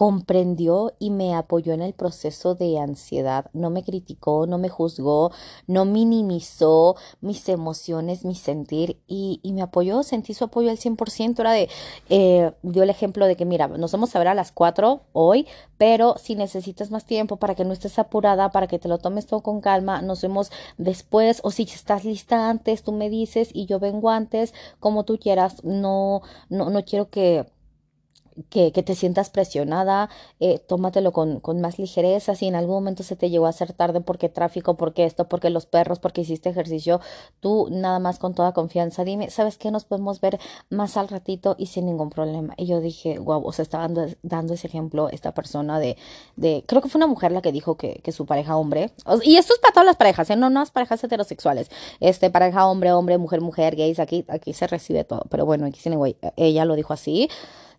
comprendió 0.00 0.94
y 0.98 1.10
me 1.10 1.34
apoyó 1.34 1.74
en 1.74 1.82
el 1.82 1.92
proceso 1.92 2.54
de 2.54 2.78
ansiedad. 2.78 3.50
No 3.52 3.68
me 3.68 3.82
criticó, 3.82 4.46
no 4.46 4.56
me 4.56 4.70
juzgó, 4.70 5.30
no 5.66 5.84
minimizó 5.84 6.96
mis 7.20 7.46
emociones, 7.50 8.24
mi 8.24 8.34
sentir 8.34 8.98
y, 9.06 9.42
me 9.44 9.60
apoyó, 9.60 10.02
sentí 10.02 10.32
su 10.32 10.44
apoyo 10.44 10.70
al 10.70 10.78
100%. 10.78 11.40
Era 11.40 11.52
de, 11.52 11.68
eh, 12.08 12.50
dio 12.62 12.82
el 12.82 12.88
ejemplo 12.88 13.26
de 13.26 13.36
que, 13.36 13.44
mira, 13.44 13.68
nos 13.68 13.92
vamos 13.92 14.16
a 14.16 14.18
ver 14.20 14.28
a 14.28 14.34
las 14.34 14.52
4 14.52 15.02
hoy, 15.12 15.46
pero 15.76 16.16
si 16.16 16.34
necesitas 16.34 16.90
más 16.90 17.04
tiempo 17.04 17.36
para 17.36 17.54
que 17.54 17.66
no 17.66 17.74
estés 17.74 17.98
apurada, 17.98 18.52
para 18.52 18.68
que 18.68 18.78
te 18.78 18.88
lo 18.88 18.96
tomes 18.96 19.26
todo 19.26 19.42
con 19.42 19.60
calma, 19.60 20.00
nos 20.00 20.22
vemos 20.22 20.50
después 20.78 21.40
o 21.44 21.50
si 21.50 21.64
estás 21.64 22.06
lista 22.06 22.48
antes, 22.48 22.84
tú 22.84 22.92
me 22.92 23.10
dices 23.10 23.50
y 23.52 23.66
yo 23.66 23.78
vengo 23.78 24.08
antes, 24.08 24.54
como 24.78 25.04
tú 25.04 25.18
quieras. 25.18 25.62
No, 25.62 26.22
no, 26.48 26.70
no 26.70 26.84
quiero 26.86 27.10
que 27.10 27.44
que, 28.48 28.72
que, 28.72 28.82
te 28.82 28.94
sientas 28.94 29.30
presionada, 29.30 30.08
eh, 30.40 30.58
tómatelo 30.58 31.12
con, 31.12 31.40
con, 31.40 31.60
más 31.60 31.78
ligereza. 31.78 32.34
Si 32.34 32.46
en 32.46 32.54
algún 32.54 32.76
momento 32.76 33.02
se 33.02 33.16
te 33.16 33.30
llegó 33.30 33.46
a 33.46 33.50
hacer 33.50 33.72
tarde 33.72 34.00
porque 34.00 34.28
tráfico, 34.28 34.74
porque 34.76 35.04
esto, 35.04 35.28
porque 35.28 35.50
los 35.50 35.66
perros, 35.66 35.98
porque 35.98 36.22
hiciste 36.22 36.48
ejercicio, 36.48 37.00
tú 37.40 37.68
nada 37.70 37.98
más 37.98 38.18
con 38.18 38.34
toda 38.34 38.52
confianza, 38.52 39.04
dime, 39.04 39.30
¿sabes 39.30 39.58
qué? 39.58 39.70
Nos 39.70 39.84
podemos 39.84 40.20
ver 40.20 40.38
más 40.70 40.96
al 40.96 41.08
ratito 41.08 41.56
y 41.58 41.66
sin 41.66 41.86
ningún 41.86 42.10
problema. 42.10 42.54
Y 42.56 42.66
yo 42.66 42.80
dije, 42.80 43.18
wow, 43.18 43.44
o 43.44 43.52
sea, 43.52 43.62
estaba 43.62 43.84
dando, 43.84 44.06
dando 44.22 44.54
ese 44.54 44.66
ejemplo 44.66 45.08
esta 45.08 45.32
persona 45.32 45.78
de, 45.78 45.96
de, 46.36 46.64
creo 46.66 46.82
que 46.82 46.88
fue 46.88 46.98
una 46.98 47.06
mujer 47.06 47.32
la 47.32 47.42
que 47.42 47.52
dijo 47.52 47.76
que, 47.76 48.00
que 48.02 48.12
su 48.12 48.26
pareja 48.26 48.56
hombre, 48.56 48.92
y 49.22 49.36
esto 49.36 49.52
es 49.54 49.58
para 49.58 49.72
todas 49.72 49.86
las 49.86 49.96
parejas, 49.96 50.30
¿eh? 50.30 50.36
no, 50.36 50.50
no 50.50 50.60
las 50.60 50.70
parejas 50.70 51.02
heterosexuales, 51.02 51.70
este, 52.00 52.30
pareja 52.30 52.66
hombre, 52.66 52.92
hombre, 52.92 53.18
mujer, 53.18 53.40
mujer, 53.40 53.76
gays, 53.76 53.98
aquí, 53.98 54.24
aquí 54.28 54.52
se 54.52 54.66
recibe 54.66 55.04
todo. 55.04 55.24
Pero 55.30 55.46
bueno, 55.46 55.66
aquí, 55.66 55.80
anyway, 55.86 56.16
ella 56.36 56.64
lo 56.64 56.74
dijo 56.74 56.92
así. 56.92 57.28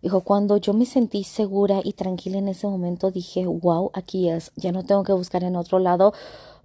Dijo, 0.02 0.20
cuando 0.22 0.56
yo 0.56 0.74
me 0.74 0.84
sentí 0.84 1.24
segura 1.24 1.80
y 1.82 1.92
tranquila 1.92 2.38
en 2.38 2.48
ese 2.48 2.66
momento, 2.66 3.10
dije, 3.10 3.46
wow, 3.46 3.90
aquí 3.94 4.28
es, 4.28 4.50
ya 4.56 4.72
no 4.72 4.84
tengo 4.84 5.04
que 5.04 5.12
buscar 5.12 5.44
en 5.44 5.56
otro 5.56 5.78
lado, 5.78 6.12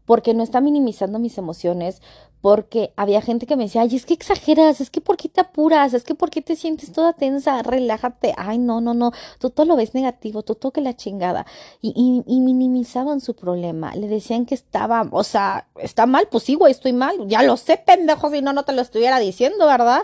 porque 0.06 0.34
no 0.34 0.42
está 0.42 0.60
minimizando 0.60 1.20
mis 1.20 1.38
emociones, 1.38 2.02
porque 2.42 2.94
había 2.96 3.22
gente 3.22 3.46
que 3.46 3.56
me 3.56 3.64
decía, 3.64 3.82
ay, 3.82 3.96
es 3.96 4.06
que 4.06 4.14
exageras, 4.14 4.80
es 4.80 4.90
que 4.90 5.02
por 5.02 5.18
qué 5.18 5.28
te 5.28 5.42
apuras, 5.42 5.94
es 5.94 6.04
que 6.04 6.16
por 6.16 6.30
qué 6.30 6.42
te 6.42 6.56
sientes 6.56 6.92
toda 6.92 7.14
tensa, 7.14 7.62
relájate, 7.62 8.34
ay, 8.38 8.58
no, 8.58 8.80
no, 8.80 8.94
no, 8.94 9.12
tú 9.38 9.50
todo 9.50 9.66
lo 9.66 9.76
ves 9.76 9.94
negativo, 9.94 10.44
tú 10.44 10.56
toque 10.56 10.80
la 10.82 10.96
chingada. 10.96 11.46
Y, 11.82 11.90
y, 11.96 12.24
y, 12.26 12.40
minimizaban 12.40 13.22
su 13.22 13.36
problema, 13.36 13.96
le 13.96 14.08
decían 14.08 14.46
que 14.46 14.56
estaba, 14.56 15.08
o 15.12 15.24
sea, 15.24 15.68
está 15.76 16.06
mal, 16.06 16.28
pues 16.32 16.44
sí, 16.44 16.56
güey, 16.56 16.72
estoy 16.72 16.94
mal, 16.94 17.28
ya 17.28 17.44
lo 17.44 17.58
sé, 17.58 17.78
pendejo, 17.86 18.30
si 18.32 18.42
no, 18.42 18.54
no 18.54 18.64
te 18.64 18.74
lo 18.74 18.82
estuviera 18.82 19.20
diciendo, 19.20 19.66
¿verdad? 19.66 20.04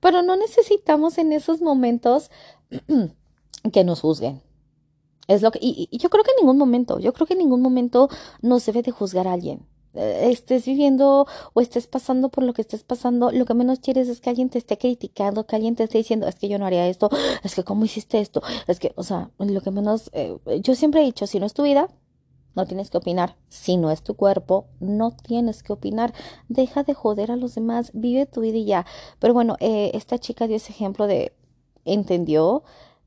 Pero 0.00 0.22
no 0.22 0.36
necesitamos 0.36 1.16
en 1.18 1.32
esos 1.32 1.62
momentos 1.62 2.30
que 3.72 3.84
nos 3.84 4.00
juzguen. 4.00 4.42
Es 5.26 5.42
lo 5.42 5.50
que, 5.50 5.58
y, 5.62 5.88
yo 5.96 6.10
creo 6.10 6.22
que 6.22 6.32
en 6.32 6.44
ningún 6.44 6.58
momento, 6.58 6.98
yo 6.98 7.12
creo 7.12 7.26
que 7.26 7.32
en 7.32 7.38
ningún 7.38 7.62
momento 7.62 8.08
nos 8.42 8.66
debe 8.66 8.82
de 8.82 8.90
juzgar 8.90 9.26
a 9.26 9.32
alguien. 9.32 9.66
Eh, 9.94 10.30
estés 10.30 10.66
viviendo 10.66 11.26
o 11.52 11.60
estés 11.60 11.86
pasando 11.86 12.28
por 12.28 12.44
lo 12.44 12.52
que 12.52 12.62
estés 12.62 12.82
pasando, 12.82 13.30
lo 13.30 13.44
que 13.44 13.54
menos 13.54 13.78
quieres 13.78 14.08
es 14.08 14.20
que 14.20 14.30
alguien 14.30 14.50
te 14.50 14.58
esté 14.58 14.76
criticando, 14.76 15.46
que 15.46 15.56
alguien 15.56 15.76
te 15.76 15.84
esté 15.84 15.98
diciendo, 15.98 16.26
es 16.26 16.34
que 16.34 16.48
yo 16.48 16.58
no 16.58 16.66
haría 16.66 16.88
esto, 16.88 17.08
es 17.42 17.54
que 17.54 17.64
cómo 17.64 17.84
hiciste 17.84 18.18
esto, 18.20 18.42
es 18.66 18.80
que, 18.80 18.92
o 18.96 19.04
sea, 19.04 19.30
lo 19.38 19.60
que 19.60 19.70
menos, 19.70 20.10
eh, 20.12 20.36
yo 20.60 20.74
siempre 20.74 21.00
he 21.00 21.04
dicho, 21.04 21.26
si 21.26 21.38
no 21.38 21.46
es 21.46 21.54
tu 21.54 21.62
vida, 21.62 21.88
no 22.54 22.66
tienes 22.66 22.90
que 22.90 22.98
opinar. 22.98 23.36
Si 23.48 23.76
no 23.76 23.90
es 23.90 24.02
tu 24.02 24.14
cuerpo, 24.14 24.66
no 24.80 25.10
tienes 25.10 25.62
que 25.62 25.72
opinar. 25.72 26.14
Deja 26.48 26.84
de 26.84 26.94
joder 26.94 27.32
a 27.32 27.36
los 27.36 27.54
demás, 27.54 27.90
vive 27.94 28.26
tu 28.26 28.42
vida 28.42 28.58
y 28.58 28.64
ya. 28.64 28.86
Pero 29.18 29.34
bueno, 29.34 29.56
eh, 29.60 29.90
esta 29.94 30.18
chica 30.18 30.46
dio 30.46 30.56
ese 30.56 30.72
ejemplo 30.72 31.06
de 31.06 31.32
entendió, 31.84 32.62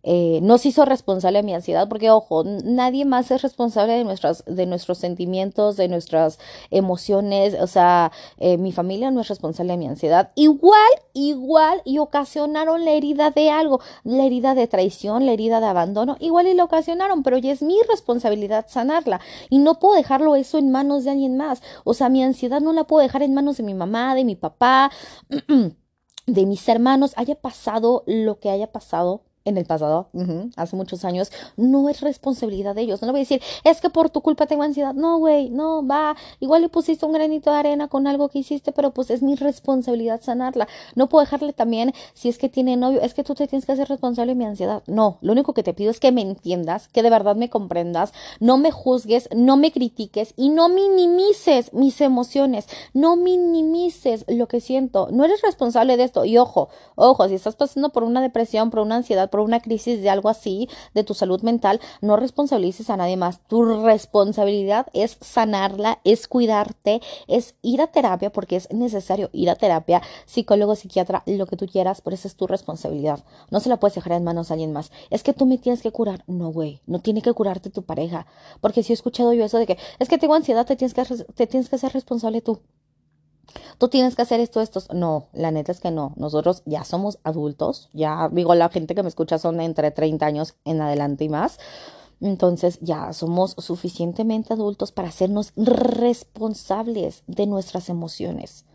eh, 0.10 0.39
nos 0.41 0.65
hizo 0.65 0.86
responsable 0.86 1.39
de 1.39 1.43
mi 1.43 1.53
ansiedad, 1.53 1.89
porque 1.89 2.12
ojo, 2.12 2.46
nadie 2.46 3.03
más 3.03 3.29
es 3.29 3.41
responsable 3.41 3.91
de, 3.91 4.05
nuestras, 4.05 4.46
de 4.46 4.65
nuestros 4.65 5.00
sentimientos, 5.00 5.75
de 5.75 5.89
nuestras 5.89 6.39
emociones, 6.72 7.57
o 7.60 7.67
sea, 7.67 8.13
eh, 8.38 8.57
mi 8.57 8.72
familia 8.72 9.12
no 9.12 9.19
es 9.19 9.27
responsable 9.27 9.74
de 9.74 9.77
mi 9.77 9.88
ansiedad. 9.88 10.31
Igual, 10.36 10.89
igual, 11.12 11.81
y 11.84 11.98
ocasionaron 11.98 12.86
la 12.86 12.91
herida 12.91 13.31
de 13.31 13.50
algo, 13.50 13.81
la 14.05 14.24
herida 14.24 14.55
de 14.55 14.67
traición, 14.67 15.25
la 15.25 15.34
herida 15.34 15.60
de 15.60 15.65
abandono, 15.65 16.15
igual 16.22 16.48
y 16.48 16.53
lo 16.53 16.63
ocasionaron, 16.63 17.22
pero 17.22 17.38
ya 17.38 17.51
es 17.51 17.62
mi 17.62 17.77
responsabilidad 17.89 18.67
sanarla, 18.69 19.19
y 19.50 19.60
no 19.60 19.77
puedo 19.77 19.96
dejarlo 19.96 20.38
eso 20.38 20.57
en 20.57 20.72
manos 20.72 21.03
de 21.03 21.12
alguien 21.12 21.36
más, 21.36 21.62
o 21.84 21.93
sea, 21.93 22.07
mi 22.07 22.24
ansiedad 22.24 22.62
no 22.62 22.72
la 22.72 22.86
puedo 22.86 23.03
dejar 23.03 23.24
en 23.24 23.34
manos 23.34 23.57
de 23.57 23.63
mi 23.63 23.74
mamá, 23.74 24.15
de 24.15 24.24
mi 24.24 24.38
papá. 24.38 24.89
de 26.27 26.46
mis 26.46 26.67
hermanos 26.67 27.13
haya 27.15 27.36
pasado 27.36 28.03
lo 28.05 28.39
que 28.39 28.50
haya 28.50 28.72
pasado 28.72 29.24
en 29.48 29.58
el 29.58 29.66
pasado, 29.66 30.10
hace 30.56 30.75
muchos 30.75 31.06
años, 31.06 31.32
no 31.56 31.89
es 31.89 32.01
responsabilidad 32.01 32.75
de 32.75 32.82
ellos. 32.82 33.01
No 33.01 33.08
le 33.08 33.12
voy 33.12 33.20
a 33.20 33.24
decir, 33.24 33.42
es 33.63 33.82
que 33.82 33.89
por 33.89 34.10
tu 34.10 34.22
culpa 34.22 34.46
tengo 34.46 34.63
ansiedad. 34.63 34.94
No, 34.94 35.18
güey, 35.18 35.50
no, 35.50 35.86
va. 35.86 36.16
Igual 36.39 36.62
le 36.62 36.70
pusiste 36.70 37.06
un 37.06 37.13
granito 37.13 37.51
de 37.51 37.58
arena 37.58 37.88
con 37.88 38.08
algo 38.08 38.30
que 38.30 38.39
hiciste, 38.39 38.72
pero 38.72 38.92
pues 38.92 39.10
es 39.10 39.22
mi 39.22 39.36
responsabilidad 39.36 40.22
sanarla. 40.22 40.68
No 40.96 41.10
puedo 41.10 41.24
dejarle 41.24 41.54
también, 41.54 41.94
si 42.13 42.30
es 42.30 42.38
que 42.38 42.50
tiene 42.50 42.77
novio, 42.77 43.01
es 43.01 43.13
que 43.13 43.24
tú 43.24 43.36
te 43.36 43.48
tienes 43.48 43.66
que 43.66 43.72
hacer 43.72 43.88
responsable 43.88 44.34
de 44.34 44.36
mi 44.36 44.46
ansiedad. 44.46 44.84
No, 44.88 45.18
lo 45.22 45.32
único 45.32 45.54
que 45.54 45.63
te 45.63 45.74
pido 45.74 45.92
es 45.92 46.00
que 46.00 46.12
me 46.12 46.22
entiendas, 46.22 46.88
que 46.88 47.04
de 47.04 47.10
verdad 47.10 47.36
me 47.36 47.50
comprendas, 47.50 48.13
no 48.39 48.58
me 48.58 48.72
juzgues, 48.72 49.30
no 49.36 49.58
me 49.58 49.72
critiques 49.72 50.34
y 50.36 50.50
no 50.50 50.70
minimices 50.70 51.74
mis 51.74 52.01
emociones. 52.01 52.68
No 52.94 53.16
minimices 53.16 54.25
lo 54.27 54.48
que 54.48 54.62
siento. 54.62 55.10
No 55.12 55.25
eres 55.25 55.42
responsable 55.42 55.98
de 55.98 56.04
esto. 56.04 56.25
Y 56.25 56.38
ojo, 56.38 56.70
ojo, 56.96 57.27
si 57.27 57.36
estás 57.36 57.56
pasando 57.56 57.89
por 57.89 58.04
una 58.04 58.22
depresión, 58.22 58.70
por 58.70 58.80
una 58.80 58.98
ansiedad, 58.98 59.30
por 59.30 59.37
una 59.44 59.60
crisis 59.60 60.01
de 60.01 60.10
algo 60.10 60.29
así, 60.29 60.70
de 60.94 61.03
tu 61.03 61.13
salud 61.13 61.41
mental, 61.41 61.79
no 62.01 62.15
responsabilices 62.15 62.89
a 62.89 62.98
nadie 62.98 63.17
más. 63.17 63.39
Tu 63.48 63.63
responsabilidad 63.84 64.88
es 64.94 65.17
sanarla, 65.22 66.00
es 66.03 66.27
cuidarte, 66.27 67.01
es 67.27 67.56
ir 67.62 67.82
a 67.82 67.88
terapia 67.88 68.32
porque 68.32 68.56
es 68.56 68.72
necesario 68.72 69.29
ir 69.34 69.50
a 69.50 69.56
terapia, 69.56 70.01
psicólogo, 70.25 70.75
psiquiatra, 70.75 71.24
lo 71.25 71.46
que 71.46 71.58
tú 71.58 71.67
quieras, 71.67 72.01
pero 72.01 72.15
esa 72.15 72.27
es 72.27 72.36
tu 72.36 72.48
responsabilidad. 72.48 73.24
No 73.50 73.60
se 73.60 73.70
la 73.70 73.77
puedes 73.77 73.96
dejar 73.96 74.13
en 74.13 74.24
manos 74.24 74.50
a 74.50 74.53
alguien 74.53 74.74
más. 74.74 74.91
Es 75.10 75.24
que 75.24 75.34
tú 75.34 75.46
me 75.46 75.58
tienes 75.58 75.82
que 75.82 75.91
curar. 75.91 76.24
No, 76.27 76.50
güey, 76.51 76.82
no 76.86 77.00
tiene 77.00 77.22
que 77.22 77.34
curarte 77.34 77.70
tu 77.70 77.84
pareja. 77.84 78.27
Porque 78.62 78.84
si 78.84 78.94
he 78.94 78.96
escuchado 78.96 79.34
yo 79.34 79.46
eso 79.46 79.58
de 79.58 79.65
que 79.65 79.77
es 80.00 80.10
que 80.10 80.17
tengo 80.17 80.34
ansiedad, 80.34 80.65
te 80.65 80.75
tienes 80.75 80.94
que, 80.94 81.03
te 81.03 81.48
tienes 81.48 81.70
que 81.70 81.77
ser 81.77 81.94
responsable 81.94 82.41
tú 82.41 82.60
tú 83.77 83.87
tienes 83.87 84.15
que 84.15 84.21
hacer 84.21 84.39
esto, 84.39 84.61
esto. 84.61 84.81
No, 84.93 85.27
la 85.33 85.51
neta 85.51 85.71
es 85.71 85.79
que 85.79 85.91
no. 85.91 86.13
Nosotros 86.15 86.63
ya 86.65 86.83
somos 86.83 87.19
adultos. 87.23 87.89
Ya 87.93 88.29
digo, 88.31 88.55
la 88.55 88.69
gente 88.69 88.95
que 88.95 89.03
me 89.03 89.09
escucha 89.09 89.39
son 89.39 89.59
entre 89.61 89.91
30 89.91 90.25
años 90.25 90.55
en 90.65 90.81
adelante 90.81 91.23
y 91.23 91.29
más. 91.29 91.59
Entonces 92.19 92.79
ya 92.81 93.13
somos 93.13 93.55
suficientemente 93.59 94.53
adultos 94.53 94.91
para 94.91 95.09
hacernos 95.09 95.53
responsables 95.55 97.23
de 97.27 97.45
nuestras 97.45 97.89
emociones 97.89 98.65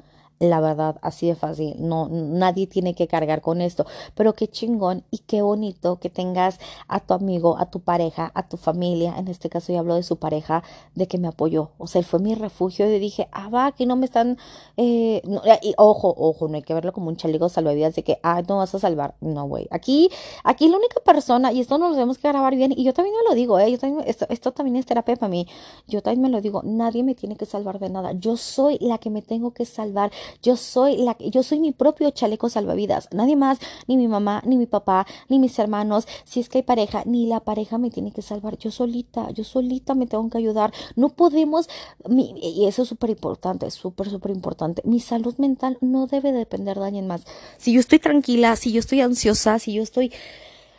la 0.43 0.61
verdad, 0.61 0.97
así 1.03 1.29
de 1.29 1.37
fácil. 1.37 1.77
No, 1.79 2.09
nadie 2.11 2.67
tiene 2.67 2.95
que 2.95 3.07
cargar 3.07 3.43
con 3.43 3.61
esto. 3.61 3.87
Pero 4.17 4.35
qué 4.35 4.49
chingón 4.49 5.05
y 5.13 5.19
qué 5.19 5.41
bonito 5.41 6.01
que 6.01 6.11
tengas 6.11 6.59
a 6.89 6.99
tu 6.99 7.15
amigo, 7.15 7.57
a 7.59 7.71
tu 7.71 7.79
pareja, 7.79 8.33
a 8.35 8.49
tu 8.49 8.57
familia. 8.57 9.15
En 9.17 9.29
este 9.29 9.49
caso, 9.49 9.73
yo 9.73 9.79
hablo 9.79 9.95
de 9.95 10.03
su 10.03 10.17
pareja, 10.17 10.65
de 10.97 11.07
que 11.07 11.17
me 11.17 11.29
apoyó. 11.29 11.71
O 11.79 11.87
sea, 11.87 12.01
él 12.01 12.05
fue 12.05 12.19
mi 12.19 12.35
refugio 12.35 12.91
y 12.91 12.99
dije, 12.99 13.29
ah, 13.31 13.51
va, 13.51 13.67
aquí 13.67 13.87
no 13.87 13.95
me 13.95 14.05
están. 14.05 14.37
Eh, 14.77 15.23
y, 15.63 15.75
ojo, 15.79 16.13
ojo, 16.19 16.49
no 16.49 16.57
hay 16.57 16.63
que 16.63 16.75
verlo 16.75 16.93
como 16.93 17.09
un 17.09 17.17
chaleco 17.17 17.49
salvavidas 17.49 17.95
de 17.95 18.03
que, 18.03 18.19
ah, 18.25 18.43
no 18.49 18.57
vas 18.57 18.75
a 18.75 18.81
salvar. 18.81 19.15
No, 19.21 19.47
güey. 19.47 19.69
Aquí, 19.71 20.11
aquí 20.43 20.69
la 20.69 20.77
única 20.77 21.01
persona, 21.05 21.53
y 21.53 21.61
esto 21.61 21.79
nos 21.79 21.91
lo 21.91 21.95
tenemos 21.95 22.19
que 22.19 22.27
grabar 22.27 22.57
bien, 22.57 22.73
y 22.77 22.83
yo 22.83 22.93
también 22.93 23.15
me 23.15 23.31
lo 23.31 23.37
digo, 23.37 23.61
¿eh? 23.61 23.71
Yo 23.71 23.79
también, 23.79 24.05
esto, 24.09 24.27
esto 24.29 24.51
también 24.51 24.75
es 24.75 24.87
terapia 24.87 25.15
para 25.15 25.31
mí. 25.31 25.47
Yo 25.87 26.03
también 26.03 26.23
me 26.23 26.29
lo 26.31 26.41
digo, 26.41 26.63
nadie 26.65 27.05
me 27.05 27.15
tiene 27.15 27.37
que 27.37 27.47
salvar 27.47 27.79
de 27.79 27.91
nada. 27.91 28.11
Yo 28.13 28.37
soy 28.37 28.79
la 28.81 28.99
que 28.99 29.09
me 29.09 29.23
tengo 29.23 29.53
que 29.53 29.65
salvar. 29.65 30.11
Yo 30.43 30.57
soy 30.57 30.97
la 30.97 31.17
yo 31.19 31.43
soy 31.43 31.61
mi 31.61 31.73
propio 31.73 32.11
chaleco 32.11 32.49
salvavidas. 32.49 33.09
Nadie 33.13 33.37
más, 33.37 33.59
ni 33.87 33.97
mi 33.97 34.09
mamá, 34.09 34.43
ni 34.47 34.57
mi 34.57 34.67
papá, 34.67 35.07
ni 35.29 35.39
mis 35.39 35.59
hermanos, 35.59 36.07
si 36.25 36.41
es 36.41 36.49
que 36.49 36.59
hay 36.59 36.63
pareja, 36.65 37.03
ni 37.07 37.27
la 37.27 37.41
pareja 37.41 37.79
me 37.79 37.91
tiene 37.91 38.13
que 38.13 38.23
salvar. 38.23 38.59
Yo 38.59 38.71
solita, 38.71 39.31
yo 39.31 39.45
solita 39.45 39.95
me 39.95 40.07
tengo 40.07 40.29
que 40.31 40.39
ayudar. 40.39 40.73
No 40.97 41.11
podemos, 41.11 41.69
y 42.09 42.67
eso 42.67 42.83
es 42.83 42.89
súper 42.89 43.11
importante, 43.11 43.71
súper, 43.71 44.09
súper 44.11 44.31
importante. 44.31 44.83
Mi 44.85 45.01
salud 45.01 45.35
mental 45.39 45.79
no 45.81 46.07
debe 46.07 46.33
depender 46.33 46.79
de 46.79 46.87
alguien 46.87 47.07
más. 47.07 47.25
Si 47.59 47.73
yo 47.73 47.81
estoy 47.81 47.99
tranquila, 47.99 48.57
si 48.57 48.73
yo 48.73 48.81
estoy 48.81 49.01
ansiosa, 49.01 49.59
si 49.59 49.75
yo 49.75 49.83
estoy 49.83 50.13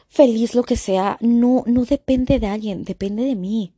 feliz, 0.07 0.55
lo 0.55 0.63
que 0.63 0.75
sea, 0.75 1.17
no, 1.21 1.63
no 1.65 1.85
depende 1.85 2.39
de 2.39 2.47
alguien, 2.47 2.83
depende 2.83 3.23
de 3.23 3.35
mí 3.35 3.73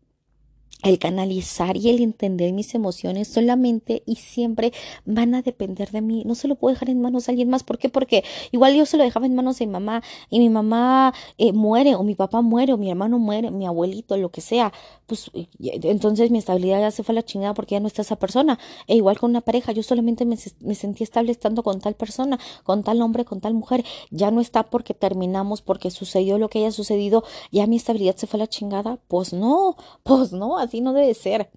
el 0.86 1.00
canalizar 1.00 1.78
y 1.78 1.90
el 1.90 2.02
entender 2.02 2.54
mis 2.54 2.76
emociones 2.76 3.28
solamente 3.28 4.04
y 4.06 4.18
siempre 4.18 4.72
van 5.06 5.34
a 5.36 5.42
depender 5.42 5.90
de 5.92 6.02
mí. 6.02 6.24
No 6.26 6.36
se 6.36 6.48
lo 6.48 6.56
puedo 6.56 6.74
dejar 6.74 6.90
en 6.90 7.02
manos 7.02 7.26
de 7.26 7.32
alguien 7.32 7.50
más. 7.50 7.64
¿Por 7.64 7.78
qué? 7.80 7.90
Porque 7.90 8.24
igual 8.52 8.76
yo 8.76 8.86
se 8.86 8.98
lo 8.98 9.04
dejaba 9.04 9.26
en 9.26 9.36
manos 9.36 9.58
de 9.60 9.66
mi 9.66 9.72
mamá 9.74 10.04
y 10.30 10.40
mi 10.40 10.50
mamá 10.50 11.14
eh, 11.38 11.54
muere 11.54 11.96
o 11.96 12.04
mi 12.04 12.16
papá 12.16 12.42
muere 12.42 12.74
o 12.74 12.78
mi 12.78 12.90
hermano 12.90 13.18
muere, 13.20 13.52
mi 13.52 13.66
abuelito, 13.66 14.16
lo 14.18 14.30
que 14.30 14.42
sea. 14.42 14.72
Pues 15.06 15.30
entonces 15.60 16.32
mi 16.32 16.40
estabilidad 16.40 16.80
ya 16.80 16.92
se 16.92 17.04
fue 17.04 17.14
a 17.14 17.18
la 17.18 17.24
chingada 17.24 17.54
porque 17.54 17.76
ya 17.76 17.80
no 17.80 17.88
está 17.88 18.02
esa 18.02 18.16
persona. 18.16 18.60
E 18.88 18.96
igual 18.96 19.20
con 19.20 19.30
una 19.30 19.42
pareja, 19.42 19.72
yo 19.72 19.84
solamente 19.84 20.26
me, 20.26 20.38
me 20.62 20.76
sentí 20.76 21.04
estable 21.04 21.32
estando 21.32 21.64
con 21.64 21.80
tal 21.80 21.96
persona, 21.96 22.40
con 22.64 22.84
tal 22.84 23.02
hombre, 23.02 23.26
con 23.26 23.42
tal 23.42 23.54
mujer. 23.54 23.84
Ya 24.12 24.32
no 24.32 24.42
está 24.42 24.64
porque 24.64 24.94
terminamos, 24.94 25.62
porque 25.62 25.92
sucedió 25.92 26.38
lo 26.38 26.50
que 26.50 26.60
haya 26.60 26.72
sucedido, 26.72 27.24
ya 27.52 27.68
mi 27.68 27.78
estabilidad 27.78 28.16
se 28.16 28.28
fue 28.28 28.40
a 28.40 28.44
la 28.44 28.48
chingada. 28.48 29.00
Pues 29.08 29.34
no, 29.34 29.76
pues 30.04 30.32
no, 30.34 30.58
así 30.58 30.82
no 30.82 30.94
debe 30.94 31.14
ser. 31.14 31.50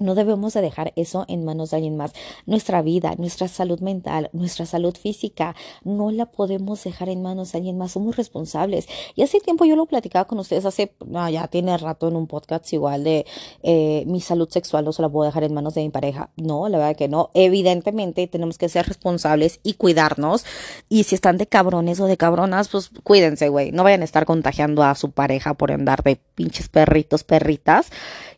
No 0.00 0.14
debemos 0.14 0.54
de 0.54 0.60
dejar 0.60 0.92
eso 0.96 1.24
en 1.28 1.44
manos 1.44 1.70
de 1.70 1.76
alguien 1.76 1.96
más. 1.96 2.12
Nuestra 2.46 2.82
vida, 2.82 3.14
nuestra 3.16 3.46
salud 3.48 3.80
mental, 3.80 4.28
nuestra 4.32 4.66
salud 4.66 4.96
física, 4.96 5.54
no 5.84 6.10
la 6.10 6.26
podemos 6.26 6.82
dejar 6.82 7.08
en 7.08 7.22
manos 7.22 7.52
de 7.52 7.58
alguien 7.58 7.78
más. 7.78 7.92
Somos 7.92 8.16
responsables. 8.16 8.88
Y 9.14 9.22
hace 9.22 9.40
tiempo 9.40 9.64
yo 9.64 9.76
lo 9.76 9.86
platicaba 9.86 10.24
con 10.26 10.38
ustedes, 10.38 10.64
hace, 10.64 10.94
ya 11.30 11.46
tiene 11.48 11.76
rato 11.78 12.08
en 12.08 12.16
un 12.16 12.26
podcast 12.26 12.72
igual 12.72 13.04
de 13.04 13.24
eh, 13.62 14.04
mi 14.06 14.20
salud 14.20 14.48
sexual 14.48 14.84
no 14.84 14.92
se 14.92 15.02
la 15.02 15.08
puedo 15.08 15.26
dejar 15.26 15.44
en 15.44 15.54
manos 15.54 15.74
de 15.74 15.82
mi 15.82 15.90
pareja. 15.90 16.30
No, 16.36 16.68
la 16.68 16.78
verdad 16.78 16.96
que 16.96 17.08
no. 17.08 17.30
Evidentemente 17.34 18.26
tenemos 18.26 18.58
que 18.58 18.68
ser 18.68 18.86
responsables 18.86 19.60
y 19.62 19.74
cuidarnos. 19.74 20.44
Y 20.88 21.04
si 21.04 21.14
están 21.14 21.38
de 21.38 21.46
cabrones 21.46 22.00
o 22.00 22.06
de 22.06 22.16
cabronas, 22.16 22.68
pues 22.68 22.90
cuídense, 23.02 23.48
güey. 23.48 23.72
No 23.72 23.84
vayan 23.84 24.02
a 24.02 24.04
estar 24.04 24.24
contagiando 24.26 24.82
a 24.82 24.94
su 24.94 25.12
pareja 25.12 25.54
por 25.54 25.72
andar 25.72 26.02
de 26.02 26.16
pinches 26.34 26.68
perritos, 26.68 27.24
perritas. 27.24 27.90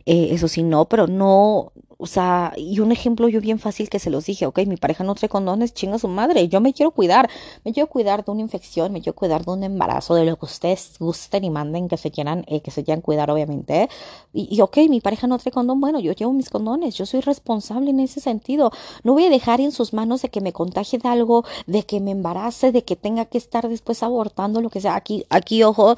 Eh, 0.07 0.29
eso 0.33 0.47
sí, 0.47 0.63
no, 0.63 0.85
pero 0.85 1.09
no, 1.09 1.73
o 1.99 2.07
sea, 2.07 2.53
y 2.57 2.79
un 2.81 2.93
ejemplo 2.93 3.29
yo 3.29 3.41
bien 3.41 3.59
fácil 3.59 3.89
que 3.89 3.99
se 3.99 4.11
los 4.11 4.27
dije, 4.27 4.47
ok, 4.47 4.61
mi 4.67 4.77
pareja 4.77 5.03
no 5.03 5.15
trae 5.15 5.29
condones, 5.29 5.75
chinga 5.75 5.99
su 5.99 6.09
madre, 6.09 6.47
yo 6.49 6.61
me 6.61 6.73
quiero 6.73 6.91
cuidar, 6.93 7.29
me 7.65 7.73
quiero 7.73 7.89
cuidar 7.89 8.25
de 8.25 8.31
una 8.31 8.43
infección, 8.43 8.93
me 8.93 9.01
quiero 9.01 9.17
cuidar 9.17 9.45
de 9.45 9.51
un 9.51 9.65
embarazo, 9.65 10.15
de 10.15 10.25
lo 10.25 10.37
que 10.37 10.45
ustedes 10.45 10.97
gusten 11.01 11.43
y 11.45 11.51
manden 11.51 11.89
que 11.89 11.97
se 11.97 12.11
quieran, 12.11 12.45
eh, 12.49 12.61
que 12.61 12.71
se 12.71 12.85
quieran 12.85 13.01
cuidar, 13.01 13.31
obviamente. 13.31 13.89
Y, 14.33 14.55
y, 14.55 14.61
ok, 14.61 14.77
mi 14.89 15.01
pareja 15.01 15.27
no 15.27 15.39
trae 15.39 15.53
condón, 15.53 15.81
bueno, 15.81 15.99
yo 15.99 16.13
llevo 16.13 16.33
mis 16.33 16.51
condones, 16.51 16.95
yo 16.95 17.07
soy 17.07 17.21
responsable 17.21 17.91
en 17.91 18.01
ese 18.01 18.21
sentido. 18.21 18.71
No 19.03 19.15
voy 19.15 19.25
a 19.25 19.31
dejar 19.31 19.61
en 19.61 19.73
sus 19.73 19.93
manos 19.93 20.23
de 20.23 20.29
que 20.29 20.41
me 20.41 20.53
contagie 20.53 20.99
de 20.99 21.09
algo, 21.09 21.45
de 21.67 21.85
que 21.85 21.99
me 22.01 22.13
embarace, 22.13 22.71
de 22.73 22.85
que 22.85 22.95
tenga 22.95 23.25
que 23.25 23.39
estar 23.39 23.69
después 23.69 24.03
abortando, 24.03 24.61
lo 24.61 24.71
que 24.71 24.81
sea. 24.81 24.95
Aquí, 24.97 25.25
aquí, 25.31 25.63
ojo, 25.65 25.97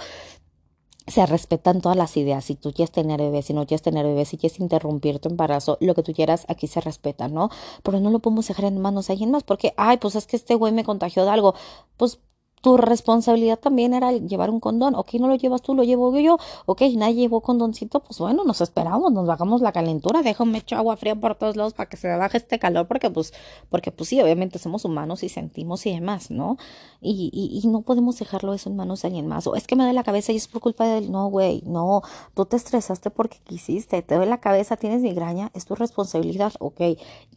se 1.09 1.27
respetan 1.27 1.81
todas 1.81 1.97
las 1.97 2.17
ideas. 2.17 2.45
Si 2.45 2.55
tú 2.55 2.73
quieres 2.73 2.93
tener 2.93 3.21
bebé, 3.21 3.43
si 3.43 3.55
no 3.55 3.67
quieres 3.67 3.83
tener 3.83 4.05
bebé, 4.05 4.25
si 4.25 4.37
quieres 4.37 4.61
interrumpir 4.61 5.19
tu 5.19 5.29
embarazo, 5.29 5.79
lo 5.81 5.95
que 5.95 6.03
tú 6.03 6.13
quieras, 6.13 6.45
aquí 6.49 6.67
se 6.67 6.81
respeta, 6.81 7.29
¿no? 7.29 7.51
Pero 7.83 8.01
no 8.01 8.11
lo 8.11 8.19
podemos 8.21 8.47
dejar 8.49 8.67
en 8.67 8.81
manos 8.81 9.07
de 9.07 9.15
alguien 9.15 9.31
más 9.31 9.43
porque, 9.43 9.75
ay, 9.77 9.97
pues 9.99 10.15
es 10.15 10.27
que 10.27 10.37
este 10.37 10.55
güey 10.55 10.73
me 10.73 10.85
contagió 10.85 11.25
de 11.25 11.31
algo. 11.31 11.55
Pues 11.97 12.21
tu 12.61 12.77
responsabilidad 12.77 13.59
también 13.59 13.95
era 13.95 14.13
llevar 14.13 14.51
un 14.51 14.61
condón. 14.61 14.95
Ok, 14.95 15.15
no 15.15 15.29
lo 15.29 15.37
llevas 15.37 15.63
tú, 15.63 15.75
lo 15.75 15.85
llevo 15.85 16.17
yo. 16.19 16.39
Ok, 16.67 16.83
nadie 16.97 17.15
llevó 17.15 17.41
condoncito, 17.41 18.01
pues 18.01 18.19
bueno, 18.19 18.45
nos 18.45 18.61
esperamos, 18.61 19.13
nos 19.13 19.27
bajamos 19.27 19.61
la 19.61 19.73
calentura, 19.73 20.23
déjame 20.23 20.59
echar 20.59 20.79
agua 20.79 20.97
fría 20.97 21.15
por 21.15 21.35
todos 21.35 21.57
lados 21.57 21.75
para 21.75 21.89
que 21.89 21.97
se 21.97 22.09
baje 22.09 22.39
este 22.39 22.59
calor, 22.59 22.87
porque 22.87 23.11
pues, 23.11 23.33
porque 23.71 23.93
pues 23.93 24.09
sí, 24.09 24.21
obviamente 24.21 24.59
somos 24.59 24.85
humanos 24.85 25.23
y 25.23 25.29
sentimos 25.29 25.87
y 25.87 25.93
demás, 25.93 26.31
¿no? 26.31 26.57
Y, 27.01 27.31
y, 27.33 27.61
y 27.63 27.69
no 27.69 27.83
podemos 27.83 28.19
dejarlo 28.19 28.55
eso 28.55 28.69
en 28.69 28.77
manos 28.77 29.03
de 29.03 29.09
alguien 29.09 29.27
más. 29.27 29.47
O 29.47 29.55
es 29.55 29.67
que 29.67 29.77
me 29.77 29.85
da 29.85 29.93
la 29.93 30.03
cabeza 30.05 30.33
y 30.33 30.37
es 30.37 30.49
por 30.49 30.61
culpa 30.61 30.87
de 30.87 30.99
él. 30.99 31.13
No, 31.13 31.29
güey, 31.29 31.63
no, 31.67 32.03
tú 32.35 32.45
te 32.45 32.57
estresaste 32.57 33.11
porque 33.11 33.39
quisiste, 33.45 34.03
te 34.03 34.15
duele 34.15 34.31
la 34.31 34.41
cabeza, 34.41 34.77
tienes 34.77 35.03
migraña, 35.03 35.51
es 35.55 35.65
tu 35.65 35.75
responsabilidad. 35.75 36.53
Ok, 36.59 36.81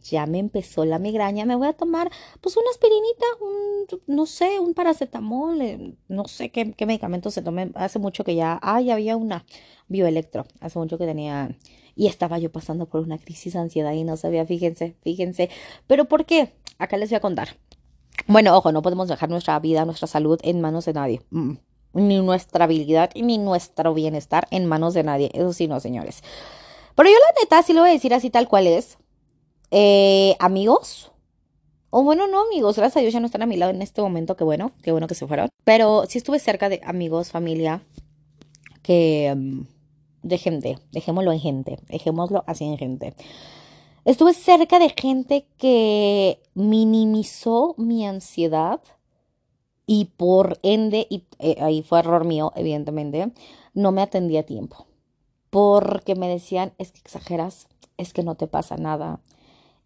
ya 0.02 0.26
me 0.26 0.38
empezó 0.38 0.84
la 0.84 0.98
migraña, 0.98 1.44
me 1.46 1.54
voy 1.56 1.68
a 1.68 1.72
tomar 1.72 2.10
pues 2.40 2.56
una 2.56 2.70
aspirinita, 2.70 3.26
un, 3.40 4.00
no 4.16 4.26
sé, 4.26 4.58
un 4.58 4.74
paracetamol 4.74 5.11
eh, 5.14 5.94
no 6.08 6.24
sé 6.26 6.50
qué, 6.50 6.72
qué 6.72 6.86
medicamento 6.86 7.30
se 7.30 7.42
tomé. 7.42 7.70
Hace 7.74 7.98
mucho 7.98 8.24
que 8.24 8.34
ya, 8.34 8.58
ay, 8.62 8.90
había 8.90 9.16
una 9.16 9.44
bioelectro. 9.88 10.46
Hace 10.60 10.78
mucho 10.78 10.98
que 10.98 11.06
tenía, 11.06 11.56
y 11.94 12.06
estaba 12.06 12.38
yo 12.38 12.50
pasando 12.50 12.86
por 12.86 13.02
una 13.02 13.18
crisis 13.18 13.52
de 13.52 13.60
ansiedad 13.60 13.92
y 13.92 14.04
no 14.04 14.16
sabía, 14.16 14.46
fíjense, 14.46 14.96
fíjense. 15.02 15.50
Pero 15.86 16.06
¿por 16.06 16.24
qué? 16.24 16.52
Acá 16.78 16.96
les 16.96 17.10
voy 17.10 17.16
a 17.16 17.20
contar. 17.20 17.56
Bueno, 18.26 18.56
ojo, 18.56 18.72
no 18.72 18.82
podemos 18.82 19.08
dejar 19.08 19.28
nuestra 19.30 19.58
vida, 19.58 19.84
nuestra 19.84 20.06
salud 20.06 20.38
en 20.42 20.60
manos 20.60 20.84
de 20.84 20.92
nadie. 20.92 21.22
Mm, 21.30 21.54
ni 21.94 22.20
nuestra 22.20 22.64
habilidad 22.64 23.10
ni 23.14 23.38
nuestro 23.38 23.94
bienestar 23.94 24.46
en 24.50 24.66
manos 24.66 24.94
de 24.94 25.02
nadie. 25.02 25.30
Eso 25.34 25.52
sí, 25.52 25.68
no, 25.68 25.80
señores. 25.80 26.22
Pero 26.94 27.08
yo 27.08 27.14
la 27.14 27.40
neta 27.40 27.62
sí 27.62 27.72
lo 27.72 27.80
voy 27.80 27.90
a 27.90 27.92
decir 27.92 28.14
así 28.14 28.30
tal 28.30 28.48
cual 28.48 28.66
es. 28.66 28.98
Eh, 29.70 30.36
amigos, 30.38 31.11
o 31.94 32.02
bueno, 32.02 32.26
no 32.26 32.40
amigos, 32.40 32.76
gracias 32.76 32.96
a 32.96 33.00
Dios 33.00 33.12
ya 33.12 33.20
no 33.20 33.26
están 33.26 33.42
a 33.42 33.46
mi 33.46 33.58
lado 33.58 33.70
en 33.70 33.82
este 33.82 34.00
momento, 34.00 34.34
qué 34.34 34.44
bueno, 34.44 34.72
qué 34.82 34.92
bueno 34.92 35.06
que 35.06 35.14
se 35.14 35.26
fueron. 35.26 35.50
Pero 35.62 36.04
sí 36.08 36.16
estuve 36.16 36.38
cerca 36.38 36.70
de 36.70 36.80
amigos, 36.84 37.30
familia, 37.30 37.82
que 38.82 39.30
mm, 39.36 39.60
de 40.22 40.38
gente, 40.38 40.78
dejémoslo 40.90 41.32
en 41.32 41.40
gente, 41.40 41.78
dejémoslo 41.90 42.44
así 42.46 42.64
en 42.64 42.78
gente. 42.78 43.14
Estuve 44.06 44.32
cerca 44.32 44.78
de 44.78 44.88
gente 44.88 45.46
que 45.58 46.40
minimizó 46.54 47.74
mi 47.76 48.06
ansiedad 48.06 48.80
y 49.84 50.06
por 50.16 50.58
ende, 50.62 51.06
y 51.10 51.24
eh, 51.40 51.58
ahí 51.60 51.82
fue 51.82 51.98
error 51.98 52.24
mío, 52.24 52.54
evidentemente, 52.56 53.32
no 53.74 53.92
me 53.92 54.00
atendí 54.00 54.38
a 54.38 54.46
tiempo. 54.46 54.86
Porque 55.50 56.14
me 56.14 56.26
decían, 56.26 56.72
es 56.78 56.92
que 56.92 57.00
exageras, 57.00 57.68
es 57.98 58.14
que 58.14 58.22
no 58.22 58.34
te 58.34 58.46
pasa 58.46 58.78
nada, 58.78 59.20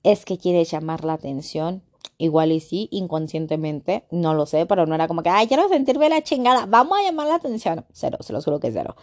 es 0.04 0.24
que 0.24 0.38
quieres 0.38 0.70
llamar 0.70 1.04
la 1.04 1.14
atención. 1.14 1.82
Igual 2.18 2.52
y 2.52 2.60
sí, 2.60 2.88
inconscientemente, 2.90 4.06
no 4.10 4.32
lo 4.32 4.46
sé, 4.46 4.64
pero 4.64 4.86
no 4.86 4.94
era 4.94 5.06
como 5.06 5.22
que, 5.22 5.28
ay, 5.28 5.48
quiero 5.48 5.68
sentirme 5.68 6.08
la 6.08 6.22
chingada, 6.22 6.64
vamos 6.66 6.98
a 6.98 7.02
llamar 7.02 7.26
la 7.26 7.34
atención. 7.34 7.84
Cero, 7.92 8.18
se 8.20 8.32
lo 8.32 8.40
juro 8.40 8.58
que 8.58 8.72
cero. 8.72 8.96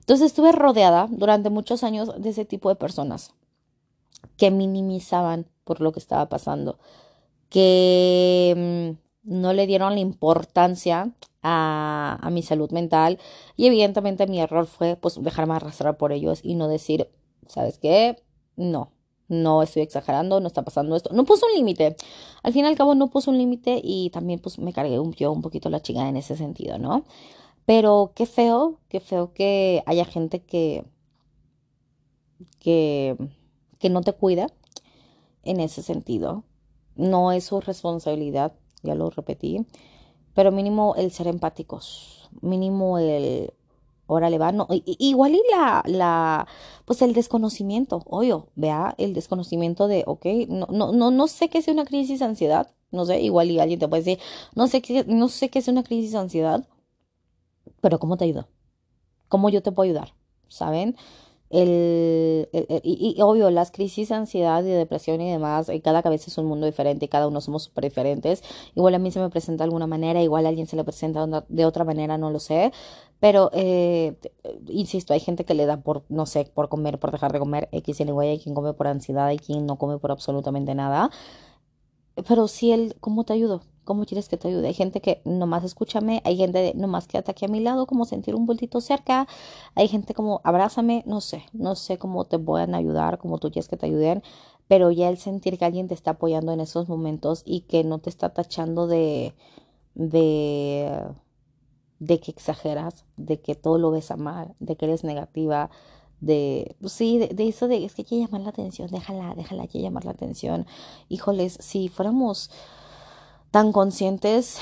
Entonces 0.00 0.26
estuve 0.26 0.50
rodeada 0.50 1.06
durante 1.10 1.50
muchos 1.50 1.84
años 1.84 2.12
de 2.20 2.30
ese 2.30 2.44
tipo 2.44 2.68
de 2.68 2.74
personas 2.74 3.32
que 4.36 4.50
minimizaban 4.50 5.46
por 5.64 5.80
lo 5.80 5.92
que 5.92 6.00
estaba 6.00 6.28
pasando, 6.28 6.78
que 7.48 8.96
no 9.22 9.52
le 9.52 9.66
dieron 9.66 9.94
la 9.94 10.00
importancia 10.00 11.12
a, 11.42 12.18
a, 12.20 12.30
mi 12.30 12.42
salud 12.42 12.70
mental 12.70 13.18
y 13.56 13.66
evidentemente 13.66 14.26
mi 14.26 14.40
error 14.40 14.66
fue 14.66 14.96
pues 14.96 15.22
dejarme 15.22 15.54
arrastrar 15.54 15.96
por 15.96 16.12
ellos 16.12 16.40
y 16.42 16.54
no 16.54 16.68
decir, 16.68 17.08
¿sabes 17.46 17.78
qué? 17.78 18.22
No, 18.56 18.92
no 19.30 19.62
estoy 19.62 19.82
exagerando, 19.82 20.40
no 20.40 20.48
está 20.48 20.62
pasando 20.62 20.96
esto. 20.96 21.10
No 21.14 21.24
puso 21.24 21.46
un 21.46 21.54
límite. 21.54 21.96
Al 22.42 22.52
fin 22.52 22.64
y 22.64 22.68
al 22.68 22.76
cabo 22.76 22.94
no 22.94 23.08
puso 23.08 23.30
un 23.30 23.38
límite 23.38 23.80
y 23.82 24.10
también 24.10 24.40
pues 24.40 24.58
me 24.58 24.72
cargué 24.72 24.98
un, 24.98 25.12
yo 25.14 25.32
un 25.32 25.40
poquito 25.40 25.70
la 25.70 25.80
chingada 25.80 26.08
en 26.08 26.16
ese 26.16 26.36
sentido, 26.36 26.78
¿no? 26.78 27.04
Pero 27.64 28.12
qué 28.14 28.26
feo, 28.26 28.80
qué 28.88 28.98
feo 28.98 29.32
que 29.32 29.82
haya 29.86 30.04
gente 30.04 30.40
que, 30.42 30.84
que, 32.58 33.16
que 33.78 33.88
no 33.88 34.00
te 34.00 34.12
cuida 34.12 34.48
en 35.44 35.60
ese 35.60 35.82
sentido. 35.82 36.42
No 36.96 37.30
es 37.30 37.44
su 37.44 37.60
responsabilidad, 37.60 38.52
ya 38.82 38.96
lo 38.96 39.10
repetí, 39.10 39.64
pero 40.34 40.50
mínimo 40.50 40.96
el 40.96 41.12
ser 41.12 41.28
empáticos, 41.28 42.28
mínimo 42.40 42.98
el 42.98 43.52
órale 44.10 44.38
va, 44.38 44.52
no, 44.52 44.66
igual 44.70 45.34
y 45.34 45.42
la, 45.50 45.82
la, 45.86 46.46
pues 46.84 47.02
el 47.02 47.12
desconocimiento, 47.14 48.02
obvio, 48.06 48.48
vea, 48.56 48.94
el 48.98 49.14
desconocimiento 49.14 49.88
de, 49.88 50.04
ok, 50.06 50.26
no, 50.48 50.66
no, 50.70 50.92
no, 50.92 51.10
no 51.10 51.26
sé 51.28 51.48
qué 51.48 51.58
es 51.58 51.68
una 51.68 51.84
crisis 51.84 52.20
de 52.20 52.26
ansiedad, 52.26 52.70
no 52.90 53.04
sé, 53.06 53.20
igual 53.20 53.50
y 53.50 53.60
alguien 53.60 53.80
te 53.80 53.88
puede 53.88 54.02
decir, 54.02 54.18
no 54.54 54.66
sé 54.66 54.82
qué, 54.82 55.04
no 55.06 55.28
sé 55.28 55.48
qué 55.50 55.60
es 55.60 55.68
una 55.68 55.82
crisis 55.84 56.12
de 56.12 56.18
ansiedad, 56.18 56.66
pero 57.80 57.98
¿cómo 57.98 58.16
te 58.16 58.24
ayudo? 58.24 58.48
¿Cómo 59.28 59.48
yo 59.50 59.62
te 59.62 59.72
puedo 59.72 59.88
ayudar? 59.88 60.14
¿Saben? 60.48 60.96
El, 61.50 62.48
y, 62.84 63.20
obvio, 63.22 63.50
las 63.50 63.72
crisis 63.72 64.08
de 64.08 64.14
ansiedad 64.14 64.62
y 64.62 64.68
de 64.68 64.76
depresión 64.76 65.20
y 65.20 65.30
demás, 65.30 65.68
y 65.68 65.80
cada 65.80 66.02
cabeza 66.02 66.26
es 66.28 66.38
un 66.38 66.46
mundo 66.46 66.66
diferente 66.66 67.08
cada 67.08 67.26
uno 67.26 67.40
somos 67.40 67.64
súper 67.64 67.84
diferentes. 67.84 68.42
Igual 68.76 68.94
a 68.94 68.98
mí 68.98 69.10
se 69.10 69.20
me 69.20 69.30
presenta 69.30 69.64
de 69.64 69.66
alguna 69.66 69.86
manera, 69.86 70.22
igual 70.22 70.46
a 70.46 70.48
alguien 70.50 70.66
se 70.66 70.76
le 70.76 70.84
presenta 70.84 71.44
de 71.48 71.64
otra 71.64 71.84
manera, 71.84 72.18
no 72.18 72.30
lo 72.30 72.38
sé. 72.38 72.72
Pero, 73.20 73.50
eh, 73.52 74.16
insisto, 74.68 75.12
hay 75.12 75.20
gente 75.20 75.44
que 75.44 75.54
le 75.54 75.66
da 75.66 75.78
por, 75.82 76.04
no 76.08 76.24
sé, 76.26 76.50
por 76.54 76.68
comer, 76.68 76.98
por 76.98 77.10
dejar 77.10 77.32
de 77.32 77.38
comer, 77.38 77.68
X 77.72 78.00
y 78.00 78.04
Y, 78.04 78.10
hay 78.20 78.38
quien 78.38 78.54
come 78.54 78.72
por 78.72 78.86
ansiedad, 78.86 79.26
hay 79.26 79.38
quien 79.38 79.66
no 79.66 79.76
come 79.76 79.98
por 79.98 80.10
absolutamente 80.10 80.74
nada. 80.74 81.10
Pero 82.26 82.48
si 82.48 82.72
él, 82.72 82.96
¿cómo 83.00 83.24
te 83.24 83.32
ayudo? 83.32 83.62
¿Cómo 83.84 84.04
quieres 84.04 84.28
que 84.28 84.36
te 84.36 84.48
ayude? 84.48 84.68
Hay 84.68 84.74
gente 84.74 85.00
que 85.00 85.20
nomás 85.24 85.64
escúchame, 85.64 86.22
hay 86.24 86.36
gente 86.36 86.58
de 86.58 86.74
nomás 86.74 87.08
quédate 87.08 87.32
aquí 87.32 87.44
a 87.44 87.48
mi 87.48 87.60
lado, 87.60 87.86
como 87.86 88.04
sentir 88.04 88.34
un 88.34 88.46
bultito 88.46 88.80
cerca, 88.80 89.26
hay 89.74 89.88
gente 89.88 90.14
como 90.14 90.40
abrázame, 90.44 91.02
no 91.06 91.20
sé, 91.20 91.44
no 91.52 91.74
sé 91.74 91.98
cómo 91.98 92.24
te 92.24 92.38
puedan 92.38 92.74
ayudar, 92.74 93.18
cómo 93.18 93.38
tú 93.38 93.50
quieres 93.50 93.68
que 93.68 93.76
te 93.76 93.86
ayuden, 93.86 94.22
pero 94.68 94.90
ya 94.92 95.08
el 95.08 95.18
sentir 95.18 95.58
que 95.58 95.64
alguien 95.64 95.88
te 95.88 95.94
está 95.94 96.12
apoyando 96.12 96.52
en 96.52 96.60
esos 96.60 96.88
momentos 96.88 97.42
y 97.44 97.62
que 97.62 97.82
no 97.82 97.98
te 97.98 98.10
está 98.10 98.28
tachando 98.28 98.86
de, 98.86 99.34
de 99.94 101.02
de 102.00 102.18
que 102.18 102.30
exageras, 102.32 103.04
de 103.16 103.40
que 103.40 103.54
todo 103.54 103.78
lo 103.78 103.90
ves 103.92 104.10
a 104.10 104.16
mal, 104.16 104.54
de 104.58 104.74
que 104.74 104.86
eres 104.86 105.04
negativa, 105.04 105.70
de, 106.20 106.76
pues 106.80 106.92
sí, 106.92 107.18
de, 107.18 107.48
eso 107.48 107.66
de, 107.68 107.84
es 107.84 107.94
que 107.94 108.02
hay 108.02 108.06
que 108.06 108.18
llamar 108.18 108.42
la 108.42 108.50
atención, 108.50 108.88
déjala, 108.90 109.34
déjala, 109.34 109.62
hay 109.62 109.68
que 109.68 109.80
llamar 109.80 110.04
la 110.04 110.12
atención. 110.12 110.66
Híjoles, 111.08 111.56
si 111.60 111.88
fuéramos 111.88 112.50
tan 113.50 113.72
conscientes 113.72 114.58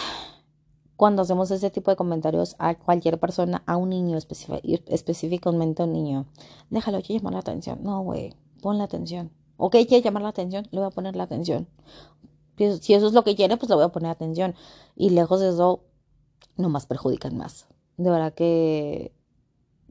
cuando 0.97 1.23
hacemos 1.23 1.51
ese 1.51 1.71
tipo 1.71 1.91
de 1.91 1.97
comentarios 1.97 2.57
a 2.59 2.75
cualquier 2.77 3.19
persona, 3.21 3.63
a 3.67 3.77
un 3.77 3.91
niño 3.91 4.17
específicamente 4.19 5.83
a 5.83 5.87
un 5.87 5.93
niño, 5.93 6.27
déjalo, 6.71 6.99
hay 6.99 7.03
que 7.03 7.15
llamar 7.15 7.35
la 7.35 7.41
atención. 7.41 7.81
No, 7.83 8.03
güey, 8.03 8.35
pon 8.63 8.79
la 8.79 8.85
atención. 8.85 9.31
Ok, 9.57 9.73
quiere 9.89 10.03
llamar 10.03 10.23
la 10.23 10.29
atención, 10.29 10.67
le 10.71 10.79
voy 10.79 10.87
a 10.87 10.91
poner 10.91 11.17
la 11.17 11.25
atención. 11.25 11.69
Si 12.57 12.95
eso 12.95 13.07
es 13.07 13.13
lo 13.13 13.23
que 13.23 13.37
quiere, 13.37 13.57
pues 13.57 13.69
le 13.69 13.77
voy 13.77 13.85
a 13.85 13.89
poner 13.89 14.11
atención. 14.11 14.55
Y 14.97 15.11
lejos 15.11 15.41
de 15.41 15.51
eso, 15.51 15.85
no 16.57 16.69
más 16.69 16.87
perjudican 16.87 17.37
más. 17.37 17.67
De 17.97 18.11
verdad 18.11 18.35
que 18.35 19.13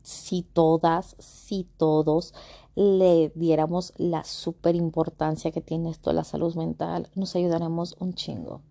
si 0.08 0.42
todas, 0.42 1.18
si 1.20 1.68
todos 1.76 2.34
le 2.76 3.30
diéramos 3.36 3.92
la 3.98 4.24
super 4.24 4.74
importancia 4.74 5.52
que 5.52 5.60
tiene 5.60 5.90
esto 5.90 6.14
la 6.14 6.24
salud 6.24 6.56
mental, 6.56 7.10
nos 7.14 7.36
ayudaremos 7.36 7.98
un 8.00 8.14
chingo. 8.14 8.62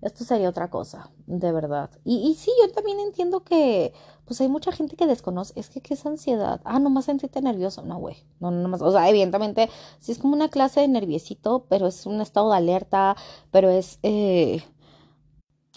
Esto 0.00 0.24
sería 0.24 0.48
otra 0.48 0.70
cosa, 0.70 1.10
de 1.26 1.50
verdad. 1.50 1.90
Y, 2.04 2.18
y 2.18 2.34
sí, 2.36 2.52
yo 2.62 2.72
también 2.72 3.00
entiendo 3.00 3.40
que, 3.40 3.92
pues 4.26 4.40
hay 4.40 4.48
mucha 4.48 4.70
gente 4.70 4.94
que 4.94 5.08
desconoce, 5.08 5.58
es 5.58 5.70
que, 5.70 5.80
¿qué 5.80 5.94
es 5.94 6.06
ansiedad? 6.06 6.60
Ah, 6.64 6.78
nomás 6.78 7.06
sentirte 7.06 7.42
nervioso. 7.42 7.82
No, 7.82 7.98
güey, 7.98 8.18
no, 8.38 8.52
no, 8.52 8.62
nomás, 8.62 8.80
o 8.80 8.92
sea, 8.92 9.08
evidentemente, 9.08 9.68
sí 9.98 10.12
es 10.12 10.18
como 10.18 10.34
una 10.34 10.50
clase 10.50 10.80
de 10.80 10.88
nerviosito, 10.88 11.64
pero 11.68 11.88
es 11.88 12.06
un 12.06 12.20
estado 12.20 12.50
de 12.52 12.58
alerta, 12.58 13.16
pero 13.50 13.70
es, 13.70 13.98
eh, 14.04 14.62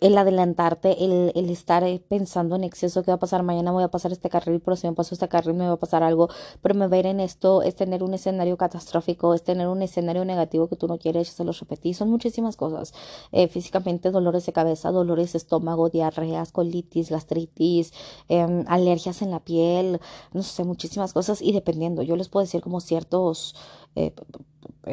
el 0.02 0.18
adelantarte, 0.18 1.04
el, 1.06 1.32
el, 1.36 1.50
estar 1.50 1.84
eh, 1.84 2.02
pensando 2.08 2.56
en 2.56 2.64
exceso, 2.64 3.04
qué 3.04 3.12
va 3.12 3.16
a 3.16 3.20
pasar 3.20 3.44
mañana, 3.44 3.72
voy 3.72 3.84
a 3.84 3.90
pasar 3.90 4.12
este 4.12 4.30
carril, 4.30 4.60
pero 4.60 4.76
si 4.76 4.88
me 4.88 4.94
paso 4.94 5.16
este 5.16 5.28
carril 5.28 5.54
me 5.54 5.68
va 5.68 5.74
a 5.74 5.78
pasar 5.78 6.04
algo, 6.04 6.30
pero 6.62 6.76
me 6.76 6.88
va 6.88 6.98
en 6.98 7.20
esto, 7.20 7.62
es 7.64 7.76
tener 7.76 8.04
un 8.04 8.14
escenario 8.14 8.58
catastrófico, 8.58 9.34
es 9.34 9.44
tener 9.44 9.68
un 9.68 9.82
escenario 9.82 10.26
negativo 10.26 10.68
que 10.68 10.76
tú 10.76 10.88
no 10.88 10.98
quieres, 10.98 11.30
se 11.30 11.44
los 11.44 11.60
repetí, 11.60 11.94
son 11.94 12.10
muchísimas 12.10 12.56
cosas, 12.56 12.94
eh, 13.32 13.48
físicamente 13.48 14.12
dolores 14.12 14.46
de 14.46 14.54
cabeza, 14.54 14.92
dolores 14.92 15.34
de 15.34 15.38
estómago, 15.38 15.90
diarreas, 15.90 16.52
colitis, 16.52 17.10
gastritis, 17.10 17.94
em, 18.30 18.64
alergias 18.68 19.22
en 19.22 19.32
la 19.32 19.40
piel, 19.40 20.00
no 20.34 20.44
sé, 20.44 20.64
muchísimas 20.64 21.14
cosas. 21.14 21.42
Y 21.42 21.52
dependiendo, 21.52 22.02
yo 22.04 22.16
les 22.16 22.30
puedo 22.30 22.44
decir 22.44 22.62
como 22.62 22.80
ciertos 22.80 23.56
eh, 23.96 24.14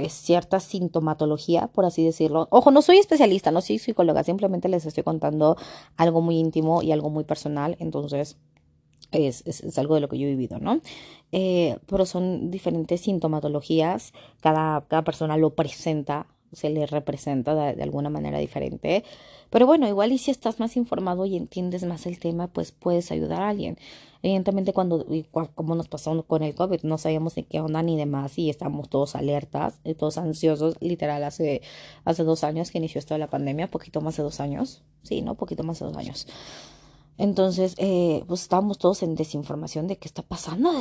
cierta 0.09 0.61
sintomatología, 0.61 1.69
por 1.69 1.85
así 1.85 2.05
decirlo. 2.05 2.49
Ojo, 2.51 2.71
no 2.71 2.83
soy 2.83 2.99
especialista, 2.99 3.51
no 3.51 3.61
soy 3.61 3.79
psicóloga, 3.79 4.23
simplemente 4.23 4.69
les 4.69 4.87
estoy 4.87 5.03
contando 5.03 5.57
algo 5.97 6.21
muy 6.21 6.39
íntimo 6.39 6.83
y 6.83 6.93
algo 6.93 7.11
muy 7.11 7.25
personal, 7.25 7.77
entonces 7.81 8.37
es, 9.11 9.43
es, 9.47 9.79
algo 9.79 9.95
de 9.97 10.01
lo 10.01 10.09
que 10.09 10.19
yo 10.19 10.27
he 10.27 10.31
vivido, 10.31 10.59
¿no? 10.59 10.81
Eh, 11.33 11.79
pero 11.87 12.07
son 12.07 12.51
diferentes 12.51 13.01
sintomatologías, 13.03 14.13
cada, 14.41 14.87
cada 14.87 15.03
persona 15.03 15.37
lo 15.37 15.55
presenta, 15.55 16.27
se 16.53 16.71
le 16.71 16.87
representa 16.87 17.55
de, 17.55 17.83
alguna 17.83 18.11
manera 18.11 18.39
diferente. 18.39 19.05
Pero 19.51 19.67
bueno, 19.67 19.89
igual 19.89 20.13
y 20.13 20.19
si 20.19 20.31
estás 20.31 20.61
más 20.61 20.77
informado 20.77 21.27
y 21.27 21.37
entiendes 21.37 21.85
más 21.85 22.07
el 22.07 22.19
tema, 22.19 22.47
pues 22.47 22.73
puedes 22.73 23.11
ayudar 23.11 23.43
a 23.43 23.49
alguien. 23.49 23.79
Evidentemente 24.23 24.73
cuando, 24.73 25.07
como 25.55 25.75
nos 25.75 25.89
pasó 25.89 26.23
con 26.25 26.43
el 26.43 26.55
COVID, 26.55 26.83
no 26.83 26.99
sabíamos 26.99 27.37
ni 27.37 27.45
qué 27.45 27.61
onda 27.61 27.83
ni 27.83 27.97
demás 27.97 28.39
y 28.39 28.51
estábamos 28.51 28.91
todos 28.91 29.17
alertas, 29.17 29.81
y 29.83 29.95
todos 29.95 30.19
ansiosos, 30.19 30.77
literal, 30.81 31.25
hace, 31.25 31.63
hace 32.05 32.23
dos 32.23 32.45
años 32.45 32.71
que 32.71 32.79
inició 32.79 32.99
esto 32.99 33.15
de 33.15 33.19
la 33.19 33.31
pandemia, 33.31 33.69
poquito 33.69 34.01
más 34.01 34.17
de 34.17 34.23
dos 34.23 34.41
años, 34.41 34.83
sí, 35.03 35.23
¿no? 35.23 35.37
Poquito 35.37 35.63
más 35.65 35.79
de 35.79 35.87
dos 35.87 35.97
años. 35.97 36.27
Entonces, 37.21 37.75
eh, 37.77 38.25
pues 38.29 38.41
estábamos 38.41 38.79
todos 38.79 39.03
en 39.03 39.15
desinformación 39.15 39.87
de 39.87 39.99
qué 39.99 40.09
está 40.09 40.23
pasando, 40.23 40.73
de 40.73 40.81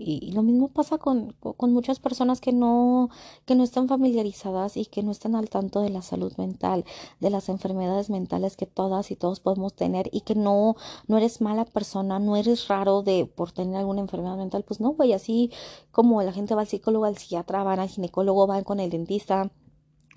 Y, 0.00 0.18
y, 0.26 0.32
lo 0.32 0.42
mismo 0.42 0.66
pasa 0.66 0.98
con, 0.98 1.32
con, 1.38 1.72
muchas 1.72 2.00
personas 2.00 2.40
que 2.40 2.52
no, 2.52 3.08
que 3.44 3.54
no 3.54 3.62
están 3.62 3.86
familiarizadas 3.86 4.76
y 4.76 4.86
que 4.86 5.04
no 5.04 5.12
están 5.12 5.36
al 5.36 5.48
tanto 5.48 5.80
de 5.80 5.90
la 5.90 6.02
salud 6.02 6.32
mental, 6.38 6.84
de 7.20 7.30
las 7.30 7.48
enfermedades 7.48 8.10
mentales 8.10 8.56
que 8.56 8.66
todas 8.66 9.12
y 9.12 9.16
todos 9.16 9.38
podemos 9.38 9.72
tener 9.72 10.10
y 10.12 10.22
que 10.22 10.34
no, 10.34 10.74
no 11.06 11.18
eres 11.18 11.40
mala 11.40 11.64
persona, 11.64 12.18
no 12.18 12.34
eres 12.34 12.66
raro 12.66 13.02
de 13.02 13.26
por 13.26 13.52
tener 13.52 13.76
alguna 13.76 14.00
enfermedad 14.00 14.36
mental. 14.36 14.64
Pues 14.64 14.80
no, 14.80 14.90
güey, 14.90 15.12
así 15.12 15.52
como 15.92 16.20
la 16.24 16.32
gente 16.32 16.56
va 16.56 16.62
al 16.62 16.66
psicólogo, 16.66 17.04
al 17.04 17.16
psiquiatra, 17.16 17.62
van 17.62 17.78
al 17.78 17.88
ginecólogo, 17.88 18.48
van 18.48 18.64
con 18.64 18.80
el 18.80 18.90
dentista 18.90 19.52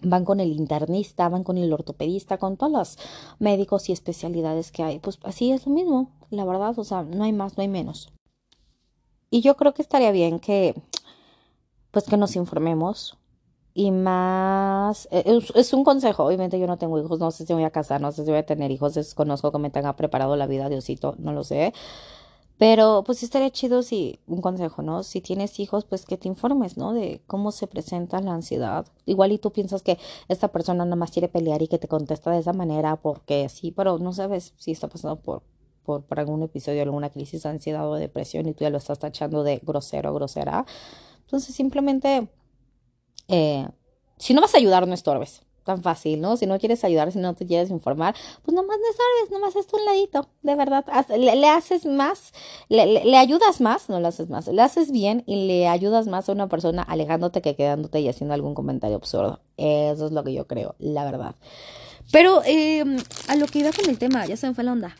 van 0.03 0.25
con 0.25 0.39
el 0.39 0.51
internista, 0.51 1.29
van 1.29 1.43
con 1.43 1.57
el 1.57 1.71
ortopedista, 1.73 2.37
con 2.37 2.57
todos 2.57 2.71
los 2.71 2.97
médicos 3.39 3.89
y 3.89 3.93
especialidades 3.93 4.71
que 4.71 4.83
hay. 4.83 4.99
Pues 4.99 5.19
así 5.23 5.51
es 5.51 5.65
lo 5.65 5.73
mismo, 5.73 6.11
la 6.29 6.45
verdad, 6.45 6.77
o 6.77 6.83
sea, 6.83 7.03
no 7.03 7.23
hay 7.23 7.33
más, 7.33 7.57
no 7.57 7.61
hay 7.61 7.69
menos. 7.69 8.11
Y 9.29 9.41
yo 9.41 9.55
creo 9.57 9.73
que 9.73 9.81
estaría 9.81 10.11
bien 10.11 10.39
que, 10.39 10.75
pues 11.91 12.05
que 12.05 12.17
nos 12.17 12.35
informemos 12.35 13.17
y 13.73 13.91
más, 13.91 15.07
e, 15.11 15.39
es, 15.55 15.73
un 15.73 15.83
consejo, 15.83 16.25
obviamente 16.25 16.59
yo 16.59 16.67
no 16.67 16.77
tengo 16.77 16.99
hijos, 16.99 17.19
no 17.19 17.31
sé 17.31 17.45
si 17.45 17.53
voy 17.53 17.63
a 17.63 17.71
casar, 17.71 18.01
no 18.01 18.11
sé 18.11 18.23
si 18.23 18.29
voy 18.29 18.39
a 18.39 18.45
tener 18.45 18.69
hijos, 18.69 18.93
desconozco 18.93 19.51
que 19.51 19.57
me 19.57 19.71
tenga 19.71 19.95
preparado 19.95 20.35
la 20.35 20.45
vida, 20.45 20.69
Diosito, 20.69 21.15
no 21.17 21.33
lo 21.33 21.43
sé. 21.43 21.73
Pero 22.63 23.03
pues 23.05 23.23
estaría 23.23 23.49
chido 23.49 23.83
si, 23.83 24.21
un 24.25 24.39
consejo, 24.39 24.81
¿no? 24.83 25.03
Si 25.03 25.19
tienes 25.19 25.59
hijos, 25.59 25.83
pues 25.83 26.05
que 26.05 26.15
te 26.17 26.29
informes, 26.29 26.77
¿no? 26.77 26.93
De 26.93 27.21
cómo 27.27 27.51
se 27.51 27.67
presenta 27.67 28.21
la 28.21 28.33
ansiedad. 28.33 28.87
Igual 29.05 29.33
y 29.33 29.37
tú 29.37 29.51
piensas 29.51 29.81
que 29.81 29.99
esta 30.29 30.47
persona 30.47 30.85
nada 30.85 30.95
más 30.95 31.11
quiere 31.11 31.27
pelear 31.27 31.61
y 31.61 31.67
que 31.67 31.77
te 31.77 31.89
contesta 31.89 32.31
de 32.31 32.39
esa 32.39 32.53
manera 32.53 32.95
porque 32.95 33.49
sí, 33.49 33.71
pero 33.71 33.99
no 33.99 34.13
sabes 34.13 34.53
si 34.55 34.71
está 34.71 34.87
pasando 34.87 35.17
por, 35.17 35.43
por, 35.83 36.05
algún 36.17 36.41
episodio, 36.41 36.83
alguna 36.83 37.09
crisis 37.09 37.43
de 37.43 37.49
ansiedad 37.49 37.85
o 37.85 37.95
depresión 37.95 38.47
y 38.47 38.53
tú 38.53 38.63
ya 38.63 38.69
lo 38.69 38.77
estás 38.77 38.97
tachando 38.97 39.43
de 39.43 39.59
grosero 39.61 40.13
grosera. 40.13 40.65
Entonces 41.19 41.53
simplemente, 41.53 42.29
eh, 43.27 43.67
si 44.17 44.33
no 44.33 44.39
vas 44.39 44.55
a 44.55 44.59
ayudar, 44.59 44.87
no 44.87 44.93
estorbes 44.93 45.41
tan 45.63 45.81
fácil, 45.81 46.21
¿no? 46.21 46.37
Si 46.37 46.45
no 46.45 46.59
quieres 46.59 46.83
ayudar, 46.83 47.11
si 47.11 47.19
no 47.19 47.33
te 47.33 47.45
quieres 47.45 47.69
informar, 47.69 48.15
pues 48.43 48.55
nomás 48.55 48.77
no 48.77 48.85
sabes, 48.85 49.31
nomás 49.31 49.55
es 49.55 49.73
un 49.73 49.85
ladito, 49.85 50.27
de 50.41 50.55
verdad. 50.55 50.85
Le, 51.17 51.47
haces 51.47 51.85
más, 51.85 52.33
le, 52.69 53.17
ayudas 53.17 53.61
más, 53.61 53.89
no 53.89 53.99
le 53.99 54.07
haces 54.07 54.29
más, 54.29 54.47
le 54.47 54.61
haces 54.61 54.91
bien 54.91 55.23
y 55.25 55.47
le 55.47 55.67
ayudas 55.67 56.07
más 56.07 56.29
a 56.29 56.31
una 56.31 56.47
persona 56.47 56.81
alejándote 56.83 57.41
que 57.41 57.55
quedándote 57.55 57.99
y 57.99 58.09
haciendo 58.09 58.33
algún 58.33 58.53
comentario 58.53 58.97
absurdo. 58.97 59.39
Eso 59.57 60.07
es 60.07 60.11
lo 60.11 60.23
que 60.23 60.33
yo 60.33 60.47
creo, 60.47 60.75
la 60.79 61.05
verdad. 61.05 61.35
Pero 62.11 62.41
eh, 62.45 62.83
a 63.27 63.35
lo 63.35 63.45
que 63.47 63.59
iba 63.59 63.71
con 63.71 63.89
el 63.89 63.97
tema, 63.97 64.25
ya 64.25 64.37
se 64.37 64.47
me 64.47 64.53
fue 64.53 64.63
la 64.63 64.73
onda. 64.73 64.95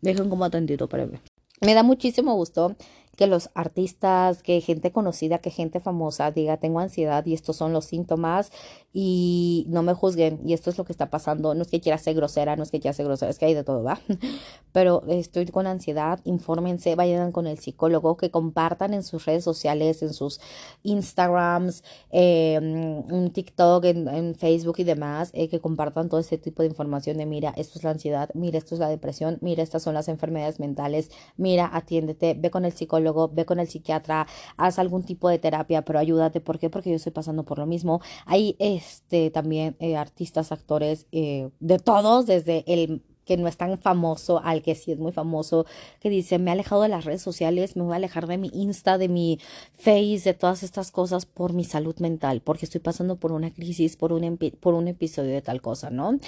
Dejen 0.00 0.30
como 0.30 0.44
atentito, 0.44 0.84
espérenme. 0.84 1.20
Me 1.60 1.74
da 1.74 1.82
muchísimo 1.82 2.34
gusto 2.34 2.74
que 3.16 3.26
los 3.26 3.50
artistas, 3.54 4.42
que 4.42 4.60
gente 4.60 4.92
conocida, 4.92 5.38
que 5.38 5.50
gente 5.50 5.80
famosa 5.80 6.30
diga 6.30 6.56
tengo 6.56 6.80
ansiedad 6.80 7.24
y 7.26 7.34
estos 7.34 7.56
son 7.56 7.72
los 7.72 7.84
síntomas 7.84 8.50
y 8.92 9.66
no 9.68 9.82
me 9.82 9.94
juzguen 9.94 10.40
y 10.44 10.52
esto 10.52 10.70
es 10.70 10.78
lo 10.78 10.84
que 10.84 10.92
está 10.92 11.10
pasando. 11.10 11.54
No 11.54 11.62
es 11.62 11.68
que 11.68 11.80
quiera 11.80 11.98
ser 11.98 12.14
grosera, 12.14 12.56
no 12.56 12.62
es 12.62 12.70
que 12.70 12.80
quiera 12.80 12.94
ser 12.94 13.06
grosera, 13.06 13.30
es 13.30 13.38
que 13.38 13.46
hay 13.46 13.54
de 13.54 13.64
todo, 13.64 13.82
¿va? 13.82 14.00
Pero 14.72 15.02
estoy 15.08 15.46
con 15.46 15.66
ansiedad, 15.66 16.20
infórmense, 16.24 16.94
vayan 16.94 17.32
con 17.32 17.46
el 17.46 17.58
psicólogo, 17.58 18.16
que 18.16 18.30
compartan 18.30 18.94
en 18.94 19.02
sus 19.02 19.26
redes 19.26 19.44
sociales, 19.44 20.02
en 20.02 20.12
sus 20.12 20.40
Instagrams, 20.82 21.84
eh, 22.10 22.54
en 22.54 23.30
TikTok, 23.32 23.84
en, 23.84 24.34
Facebook 24.34 24.76
y 24.78 24.84
demás, 24.84 25.30
eh, 25.34 25.48
que 25.48 25.60
compartan 25.60 26.08
todo 26.08 26.20
ese 26.20 26.38
tipo 26.38 26.62
de 26.62 26.68
información 26.68 27.16
de 27.18 27.26
mira, 27.26 27.52
esto 27.56 27.78
es 27.78 27.84
la 27.84 27.90
ansiedad, 27.90 28.30
mira, 28.34 28.58
esto 28.58 28.74
es 28.74 28.78
la 28.78 28.88
depresión, 28.88 29.38
mira, 29.40 29.62
estas 29.62 29.82
son 29.82 29.94
las 29.94 30.08
enfermedades 30.08 30.60
mentales, 30.60 31.10
mira, 31.36 31.68
atiéndete, 31.72 32.34
ve 32.34 32.50
con 32.50 32.64
el 32.64 32.72
psicólogo 32.72 33.09
ve 33.32 33.44
con 33.44 33.60
el 33.60 33.68
psiquiatra, 33.68 34.26
haz 34.56 34.78
algún 34.78 35.02
tipo 35.04 35.28
de 35.28 35.38
terapia, 35.38 35.82
pero 35.82 35.98
ayúdate. 35.98 36.40
¿Por 36.40 36.58
qué? 36.58 36.70
Porque 36.70 36.90
yo 36.90 36.96
estoy 36.96 37.12
pasando 37.12 37.44
por 37.44 37.58
lo 37.58 37.66
mismo. 37.66 38.00
Hay 38.26 38.56
este 38.58 39.30
también 39.30 39.76
eh, 39.80 39.96
artistas, 39.96 40.52
actores, 40.52 41.06
eh, 41.12 41.50
de 41.60 41.78
todos, 41.78 42.26
desde 42.26 42.64
el 42.66 43.02
que 43.30 43.36
no 43.36 43.46
es 43.46 43.56
tan 43.56 43.78
famoso 43.78 44.40
al 44.42 44.60
que 44.60 44.74
sí 44.74 44.90
es 44.90 44.98
muy 44.98 45.12
famoso, 45.12 45.64
que 46.00 46.10
dice, 46.10 46.40
me 46.40 46.50
he 46.50 46.52
alejado 46.52 46.82
de 46.82 46.88
las 46.88 47.04
redes 47.04 47.22
sociales, 47.22 47.76
me 47.76 47.84
voy 47.84 47.92
a 47.92 47.96
alejar 47.96 48.26
de 48.26 48.38
mi 48.38 48.50
Insta, 48.52 48.98
de 48.98 49.08
mi 49.08 49.38
Face, 49.72 50.22
de 50.24 50.34
todas 50.34 50.64
estas 50.64 50.90
cosas 50.90 51.26
por 51.26 51.52
mi 51.52 51.62
salud 51.62 51.94
mental, 52.00 52.40
porque 52.40 52.64
estoy 52.64 52.80
pasando 52.80 53.20
por 53.20 53.30
una 53.30 53.52
crisis, 53.52 53.96
por 53.96 54.12
un, 54.12 54.36
por 54.58 54.74
un 54.74 54.88
episodio 54.88 55.30
de 55.30 55.42
tal 55.42 55.60
cosa, 55.60 55.90
¿no? 55.90 56.18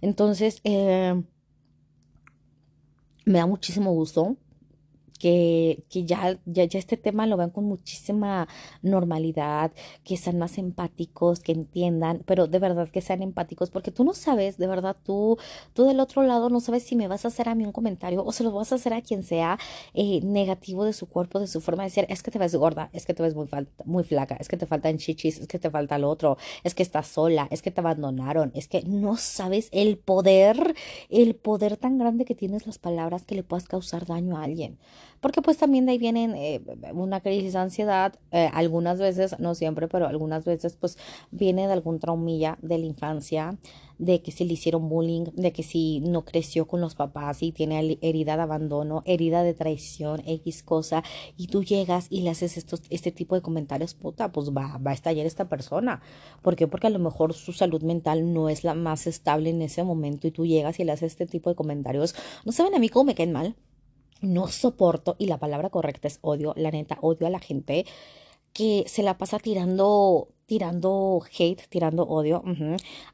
Entonces, 0.00 0.60
eh, 0.64 1.22
me 3.26 3.38
da 3.38 3.46
muchísimo 3.46 3.92
gusto 3.92 4.36
que, 5.20 5.84
que 5.90 6.04
ya, 6.04 6.40
ya, 6.46 6.64
ya 6.64 6.78
este 6.78 6.96
tema 6.96 7.26
lo 7.26 7.36
vean 7.36 7.50
con 7.50 7.64
muchísima 7.66 8.48
normalidad, 8.82 9.70
que 10.02 10.16
sean 10.16 10.38
más 10.38 10.58
empáticos, 10.58 11.40
que 11.40 11.52
entiendan, 11.52 12.22
pero 12.26 12.46
de 12.48 12.58
verdad 12.58 12.88
que 12.88 13.02
sean 13.02 13.22
empáticos, 13.22 13.70
porque 13.70 13.92
tú 13.92 14.02
no 14.02 14.14
sabes, 14.14 14.56
de 14.56 14.66
verdad, 14.66 14.96
tú, 15.04 15.38
tú 15.74 15.84
del 15.84 16.00
otro 16.00 16.22
lado 16.22 16.48
no 16.48 16.60
sabes 16.60 16.82
si 16.84 16.96
me 16.96 17.06
vas 17.06 17.24
a 17.24 17.28
hacer 17.28 17.48
a 17.48 17.54
mí 17.54 17.64
un 17.64 17.72
comentario 17.72 18.24
o 18.24 18.32
se 18.32 18.42
lo 18.42 18.50
vas 18.50 18.72
a 18.72 18.76
hacer 18.76 18.94
a 18.94 19.02
quien 19.02 19.22
sea 19.22 19.58
eh, 19.94 20.20
negativo 20.22 20.84
de 20.84 20.94
su 20.94 21.06
cuerpo, 21.06 21.38
de 21.38 21.46
su 21.46 21.60
forma 21.60 21.84
de 21.84 21.90
ser, 21.90 22.06
es 22.08 22.22
que 22.22 22.30
te 22.30 22.38
ves 22.38 22.56
gorda, 22.56 22.88
es 22.92 23.04
que 23.04 23.12
te 23.14 23.22
ves 23.22 23.34
muy, 23.34 23.46
muy 23.84 24.04
flaca, 24.04 24.36
es 24.40 24.48
que 24.48 24.56
te 24.56 24.66
faltan 24.66 24.96
chichis, 24.96 25.38
es 25.38 25.46
que 25.46 25.58
te 25.58 25.70
falta 25.70 25.98
lo 25.98 26.08
otro, 26.08 26.38
es 26.64 26.74
que 26.74 26.82
estás 26.82 27.06
sola, 27.06 27.46
es 27.50 27.60
que 27.60 27.70
te 27.70 27.80
abandonaron, 27.80 28.52
es 28.54 28.68
que 28.68 28.82
no 28.84 29.16
sabes 29.18 29.68
el 29.72 29.98
poder, 29.98 30.74
el 31.10 31.36
poder 31.36 31.76
tan 31.76 31.98
grande 31.98 32.24
que 32.24 32.34
tienes 32.34 32.66
las 32.66 32.78
palabras 32.78 33.24
que 33.26 33.34
le 33.34 33.42
puedas 33.42 33.68
causar 33.68 34.06
daño 34.06 34.38
a 34.38 34.44
alguien 34.44 34.78
porque 35.20 35.42
pues 35.42 35.58
también 35.58 35.86
de 35.86 35.92
ahí 35.92 35.98
vienen 35.98 36.34
eh, 36.34 36.60
una 36.92 37.20
crisis 37.20 37.52
de 37.52 37.58
ansiedad, 37.58 38.14
eh, 38.32 38.50
algunas 38.52 38.98
veces, 38.98 39.38
no 39.38 39.54
siempre, 39.54 39.86
pero 39.88 40.06
algunas 40.06 40.44
veces 40.44 40.76
pues 40.76 40.98
viene 41.30 41.66
de 41.66 41.72
algún 41.72 41.98
traumilla 41.98 42.58
de 42.62 42.78
la 42.78 42.86
infancia, 42.86 43.58
de 43.98 44.22
que 44.22 44.32
si 44.32 44.44
le 44.46 44.54
hicieron 44.54 44.88
bullying, 44.88 45.24
de 45.34 45.52
que 45.52 45.62
si 45.62 46.00
no 46.00 46.24
creció 46.24 46.66
con 46.66 46.80
los 46.80 46.94
papás 46.94 47.42
y 47.42 47.52
tiene 47.52 47.98
herida 48.00 48.36
de 48.36 48.42
abandono, 48.42 49.02
herida 49.04 49.42
de 49.42 49.52
traición, 49.52 50.22
X 50.24 50.62
cosa, 50.62 51.04
y 51.36 51.48
tú 51.48 51.62
llegas 51.62 52.06
y 52.08 52.22
le 52.22 52.30
haces 52.30 52.56
estos, 52.56 52.82
este 52.88 53.12
tipo 53.12 53.34
de 53.34 53.42
comentarios, 53.42 53.92
puta, 53.92 54.32
pues 54.32 54.50
va, 54.50 54.78
va 54.78 54.92
a 54.92 54.94
estallar 54.94 55.26
esta 55.26 55.50
persona. 55.50 56.00
¿Por 56.40 56.56
qué? 56.56 56.66
Porque 56.66 56.86
a 56.86 56.90
lo 56.90 56.98
mejor 56.98 57.34
su 57.34 57.52
salud 57.52 57.82
mental 57.82 58.32
no 58.32 58.48
es 58.48 58.64
la 58.64 58.74
más 58.74 59.06
estable 59.06 59.50
en 59.50 59.60
ese 59.60 59.84
momento 59.84 60.26
y 60.26 60.30
tú 60.30 60.46
llegas 60.46 60.80
y 60.80 60.84
le 60.84 60.92
haces 60.92 61.12
este 61.12 61.26
tipo 61.26 61.50
de 61.50 61.56
comentarios. 61.56 62.14
No 62.46 62.52
saben 62.52 62.74
a 62.74 62.78
mí 62.78 62.88
cómo 62.88 63.04
me 63.04 63.14
caen 63.14 63.32
mal 63.32 63.54
no 64.20 64.48
soporto, 64.48 65.16
y 65.18 65.26
la 65.26 65.38
palabra 65.38 65.70
correcta 65.70 66.08
es 66.08 66.18
odio, 66.22 66.54
la 66.56 66.70
neta, 66.70 66.98
odio 67.00 67.26
a 67.26 67.30
la 67.30 67.40
gente 67.40 67.86
que 68.52 68.84
se 68.88 69.02
la 69.02 69.18
pasa 69.18 69.38
tirando 69.38 70.28
tirando 70.50 71.22
hate, 71.38 71.68
tirando 71.68 72.02
odio. 72.02 72.42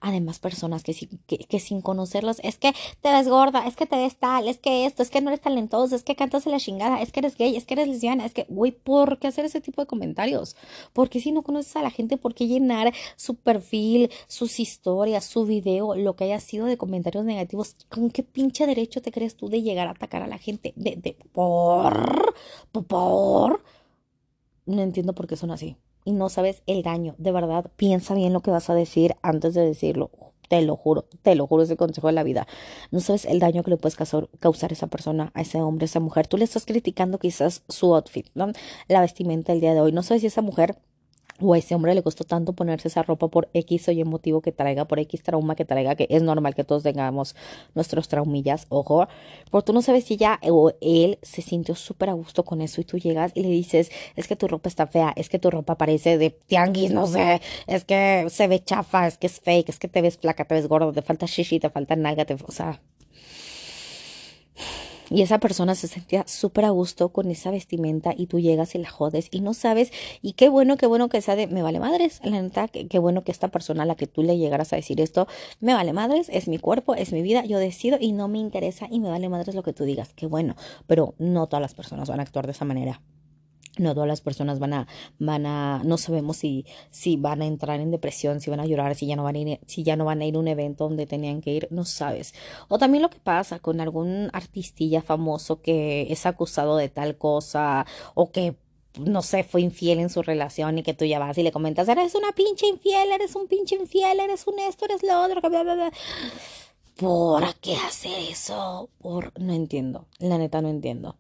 Además, 0.01 0.39
personas 0.39 0.83
que, 0.83 1.61
sin 1.61 1.83
conocerlos, 1.83 2.41
es 2.43 2.57
que 2.57 2.73
te 3.03 3.11
ves 3.11 3.29
gorda, 3.29 3.67
es 3.67 3.77
que 3.77 3.85
te 3.85 3.95
ves 3.95 4.17
tal, 4.17 4.49
es 4.49 4.57
que 4.57 4.87
esto, 4.87 5.03
es 5.03 5.11
que 5.11 5.21
no 5.21 5.29
eres 5.29 5.43
talentoso, 5.43 5.95
es 5.95 6.03
que 6.03 6.17
cantas 6.17 6.47
la 6.47 6.59
chingada, 6.59 7.03
es 7.03 7.13
que 7.13 7.21
eres 7.21 7.37
gay, 7.37 7.55
es 7.55 7.67
que 7.67 7.75
eres 7.75 7.89
lesbiana, 7.89 8.25
es 8.25 8.33
que, 8.33 8.47
güey, 8.49 8.73
¿por 8.73 9.19
qué 9.19 9.27
hacer 9.27 9.45
ese 9.45 9.61
tipo 9.61 9.83
de 9.83 9.87
comentarios? 9.87 10.57
Porque 10.95 11.21
si 11.21 11.31
no 11.31 11.43
conoces 11.43 11.77
a 11.77 11.83
la 11.83 11.91
gente, 11.91 12.17
¿por 12.17 12.35
qué 12.35 12.47
llenar 12.47 12.95
su 13.17 13.35
perfil, 13.35 14.11
sus 14.29 14.59
historias, 14.59 15.27
su 15.27 15.45
video, 15.45 15.95
lo 15.95 16.17
que 16.17 16.25
haya 16.25 16.41
sido 16.41 16.65
de 16.65 16.79
comentarios 16.79 17.27
negativos? 17.27 17.77
¿Con 17.91 18.11
qué 18.11 18.23
pinche 18.23 18.67
derecho 18.67 19.03
te 19.03 19.13
crees 19.13 19.37
tú 19.37 19.51
de 19.51 19.61
llegar 19.61 19.89
a 19.89 19.91
atacar 19.91 20.23
a 20.23 20.27
la 20.27 20.39
gente? 20.39 20.73
De, 20.75 20.97
de, 20.97 21.19
por, 21.35 22.35
por. 22.73 23.63
No 24.65 24.81
entiendo 24.81 25.15
por 25.15 25.27
qué 25.27 25.37
son 25.37 25.51
así 25.51 25.77
y 26.07 26.13
no 26.13 26.31
sabes 26.31 26.63
el 26.67 26.83
daño. 26.83 27.15
De 27.19 27.33
verdad, 27.33 27.71
piensa 27.77 28.15
bien 28.15 28.33
lo 28.33 28.41
que 28.41 28.51
vas 28.51 28.71
a 28.71 28.75
decir 28.75 29.17
antes 29.21 29.53
de 29.53 29.67
decirlo. 29.67 30.11
Te 30.49 30.63
lo 30.63 30.77
juro, 30.77 31.07
te 31.23 31.35
lo 31.35 31.49
juro, 31.49 31.65
es 31.65 31.71
el 31.71 31.77
consejo 31.77 32.07
de 32.07 32.13
la 32.13 32.23
vida. 32.23 32.47
No 32.93 33.01
sabes 33.01 33.25
el 33.25 33.41
daño 33.41 33.65
que 33.65 33.71
le 33.71 33.77
puedes 33.77 33.97
causar, 33.97 34.29
a 34.39 34.73
esa 34.73 34.87
persona, 34.87 35.33
a 35.35 35.41
ese 35.41 35.61
hombre, 35.61 35.85
a 35.85 35.87
esa 35.87 35.99
mujer. 35.99 36.29
Tú 36.29 36.37
le 36.37 36.45
estás 36.45 36.65
criticando 36.65 37.19
quizás 37.19 37.65
su 37.69 37.93
outfit, 37.95 38.29
¿no? 38.35 38.53
La 38.87 39.01
vestimenta 39.01 39.53
el 39.53 39.61
día 39.61 39.75
de 39.75 39.81
hoy. 39.81 39.91
No 39.91 40.05
sabes 40.05 40.21
si 40.21 40.29
esa 40.29 40.43
mujer 40.43 40.79
o 41.41 41.55
a 41.55 41.59
ese 41.59 41.75
hombre 41.75 41.95
le 41.95 42.03
costó 42.03 42.25
tanto 42.25 42.53
ponerse 42.53 42.89
esa 42.89 43.03
ropa 43.03 43.29
por 43.29 43.49
X 43.53 43.89
o 43.89 43.93
Y 43.93 44.05
motivo 44.05 44.41
que 44.41 44.53
traiga, 44.53 44.87
por 44.87 44.99
X 44.99 45.23
trauma 45.23 45.55
que 45.55 45.65
traiga, 45.65 45.95
que 45.95 46.07
es 46.11 46.23
normal 46.23 46.55
que 46.55 46.65
todos 46.65 46.83
tengamos 46.83 47.35
nuestros 47.75 48.09
traumillas, 48.09 48.67
ojo, 48.69 49.07
porque 49.51 49.67
tú 49.67 49.73
no 49.73 49.83
sabes 49.83 50.05
si 50.05 50.15
ella 50.15 50.41
o 50.51 50.73
él 50.81 51.19
se 51.23 51.43
sintió 51.43 51.75
súper 51.75 52.11
a 52.11 52.13
gusto 52.15 52.45
con 52.45 52.61
eso 52.61 52.81
y 52.81 52.85
tú 52.85 52.99
llegas 52.99 53.33
y 53.35 53.43
le 53.43 53.49
dices, 53.49 53.91
es 54.17 54.29
que 54.29 54.37
tu 54.37 54.49
ropa 54.49 54.69
está 54.69 54.87
fea, 54.87 55.13
es 55.17 55.29
que 55.29 55.39
tu 55.39 55.51
ropa 55.51 55.77
parece 55.77 56.19
de 56.19 56.31
tianguis, 56.31 56.93
no 56.93 57.07
sé, 57.07 57.41
es 57.67 57.85
que 57.85 58.27
se 58.31 58.49
ve 58.49 58.63
chafa, 58.63 59.07
es 59.07 59.19
que 59.19 59.27
es 59.27 59.41
fake, 59.41 59.69
es 59.69 59.79
que 59.79 59.89
te 59.89 60.01
ves 60.03 60.19
flaca, 60.19 60.45
te 60.45 60.55
ves 60.55 60.69
gordo, 60.69 60.93
te 60.93 61.03
falta 61.03 61.27
shishi, 61.27 61.61
te 61.61 61.71
falta 61.71 61.97
nalga, 61.97 62.25
te, 62.25 62.35
o 62.35 62.53
sea, 62.53 62.81
y 65.11 65.23
esa 65.23 65.39
persona 65.39 65.75
se 65.75 65.89
sentía 65.89 66.25
súper 66.27 66.65
a 66.65 66.71
gusto 66.71 67.11
con 67.11 67.31
esa 67.31 67.51
vestimenta 67.51 68.15
y 68.17 68.27
tú 68.27 68.41
llegas 68.41 68.75
y 68.75 68.79
la 68.79 68.91
jodes 68.91 69.29
y 69.31 69.41
no 69.41 69.55
sabes. 69.55 69.93
Y 70.23 70.33
qué 70.33 70.49
bueno, 70.49 70.77
qué 70.77 70.87
bueno 70.87 71.09
que 71.09 71.21
sea 71.21 71.37
de 71.37 71.47
me 71.47 71.63
vale 71.63 71.81
madres. 71.81 72.21
La 72.25 72.43
neta, 72.43 72.69
qué, 72.69 72.99
bueno 72.99 73.23
que 73.23 73.33
esta 73.33 73.49
persona 73.49 73.85
a 73.85 73.87
la 73.87 73.95
que 73.95 74.07
tú 74.07 74.23
le 74.23 74.39
llegaras 74.39 74.73
a 74.73 74.77
decir 74.77 75.01
esto, 75.01 75.27
me 75.61 75.75
vale 75.75 75.93
madres, 75.93 76.29
es 76.31 76.49
mi 76.49 76.59
cuerpo, 76.59 76.95
es 76.95 77.13
mi 77.13 77.23
vida, 77.23 77.45
yo 77.45 77.59
decido 77.59 77.99
y 78.01 78.13
no 78.13 78.29
me 78.29 78.39
interesa 78.39 78.87
y 78.91 79.01
me 79.01 79.09
vale 79.09 79.29
madres 79.29 79.55
lo 79.55 79.63
que 79.63 79.73
tú 79.73 79.85
digas. 79.85 80.13
Qué 80.15 80.27
bueno. 80.27 80.57
Pero 80.87 81.15
no 81.19 81.47
todas 81.47 81.63
las 81.63 81.75
personas 81.75 82.09
van 82.09 82.21
a 82.21 82.23
actuar 82.23 82.47
de 82.47 82.53
esa 82.53 82.65
manera 82.65 83.01
no 83.77 83.95
todas 83.95 84.09
las 84.09 84.21
personas 84.21 84.59
van 84.59 84.75
a, 84.75 84.89
van 85.19 85.47
a, 85.47 85.83
no 85.85 85.97
sabemos 85.99 86.39
si, 86.39 86.67
si 86.91 87.17
van 87.17 87.43
a 87.43 87.47
entrar 87.47 87.81
en 87.81 87.91
depresión, 87.91 88.41
si 88.41 88.51
van 88.51 88.61
a 88.61 88.67
llorar, 88.67 88.95
si 88.95 89.07
ya 89.07 89.17
no 89.17 89.25
van 89.25 89.37
a 89.37 89.39
ir, 89.39 89.61
si 89.67 89.83
ya 89.83 89.97
no 89.97 90.05
van 90.05 90.21
a 90.21 90.27
ir 90.27 90.37
a 90.37 90.39
un 90.39 90.49
evento 90.49 90.85
donde 90.85 91.07
tenían 91.07 91.41
que 91.41 91.53
ir, 91.53 91.69
no 91.71 91.85
sabes. 91.85 92.35
O 92.69 92.79
también 92.79 93.03
lo 93.03 93.11
que 93.11 93.19
pasa 93.19 93.59
con 93.59 93.81
algún 93.81 94.31
artistilla 94.33 95.03
famoso 95.03 95.61
que 95.61 96.13
es 96.13 96.27
acusado 96.27 96.77
de 96.77 96.89
tal 96.89 97.17
cosa, 97.17 97.87
o 98.15 98.31
que 98.31 98.57
no 98.99 99.23
sé, 99.23 99.45
fue 99.45 99.61
infiel 99.61 100.01
en 100.01 100.11
su 100.11 100.23
relación 100.23 100.79
y 100.79 100.83
que 100.83 100.95
tú 100.95 101.05
ya 101.05 101.19
vas 101.19 101.37
y 101.39 101.43
le 101.43 101.53
comentas, 101.53 101.89
eres 101.89 102.15
una 102.15 102.33
pinche 102.33 102.67
infiel, 102.67 103.13
eres 103.13 103.35
un 103.35 103.47
pinche 103.47 103.77
infiel, 103.77 104.21
eres 104.21 104.47
un 104.47 104.59
esto, 104.59 104.87
eres 104.87 105.03
lo 105.03 105.23
otro, 105.23 105.41
bla, 105.49 105.63
bla, 105.63 105.75
bla. 105.75 105.93
¿Por 106.97 107.55
qué 107.57 107.77
hacer 107.77 108.19
eso? 108.31 108.89
Por, 108.99 109.39
no 109.39 109.53
entiendo, 109.53 110.07
la 110.19 110.39
neta 110.39 110.63
no 110.63 110.69
entiendo. 110.69 111.17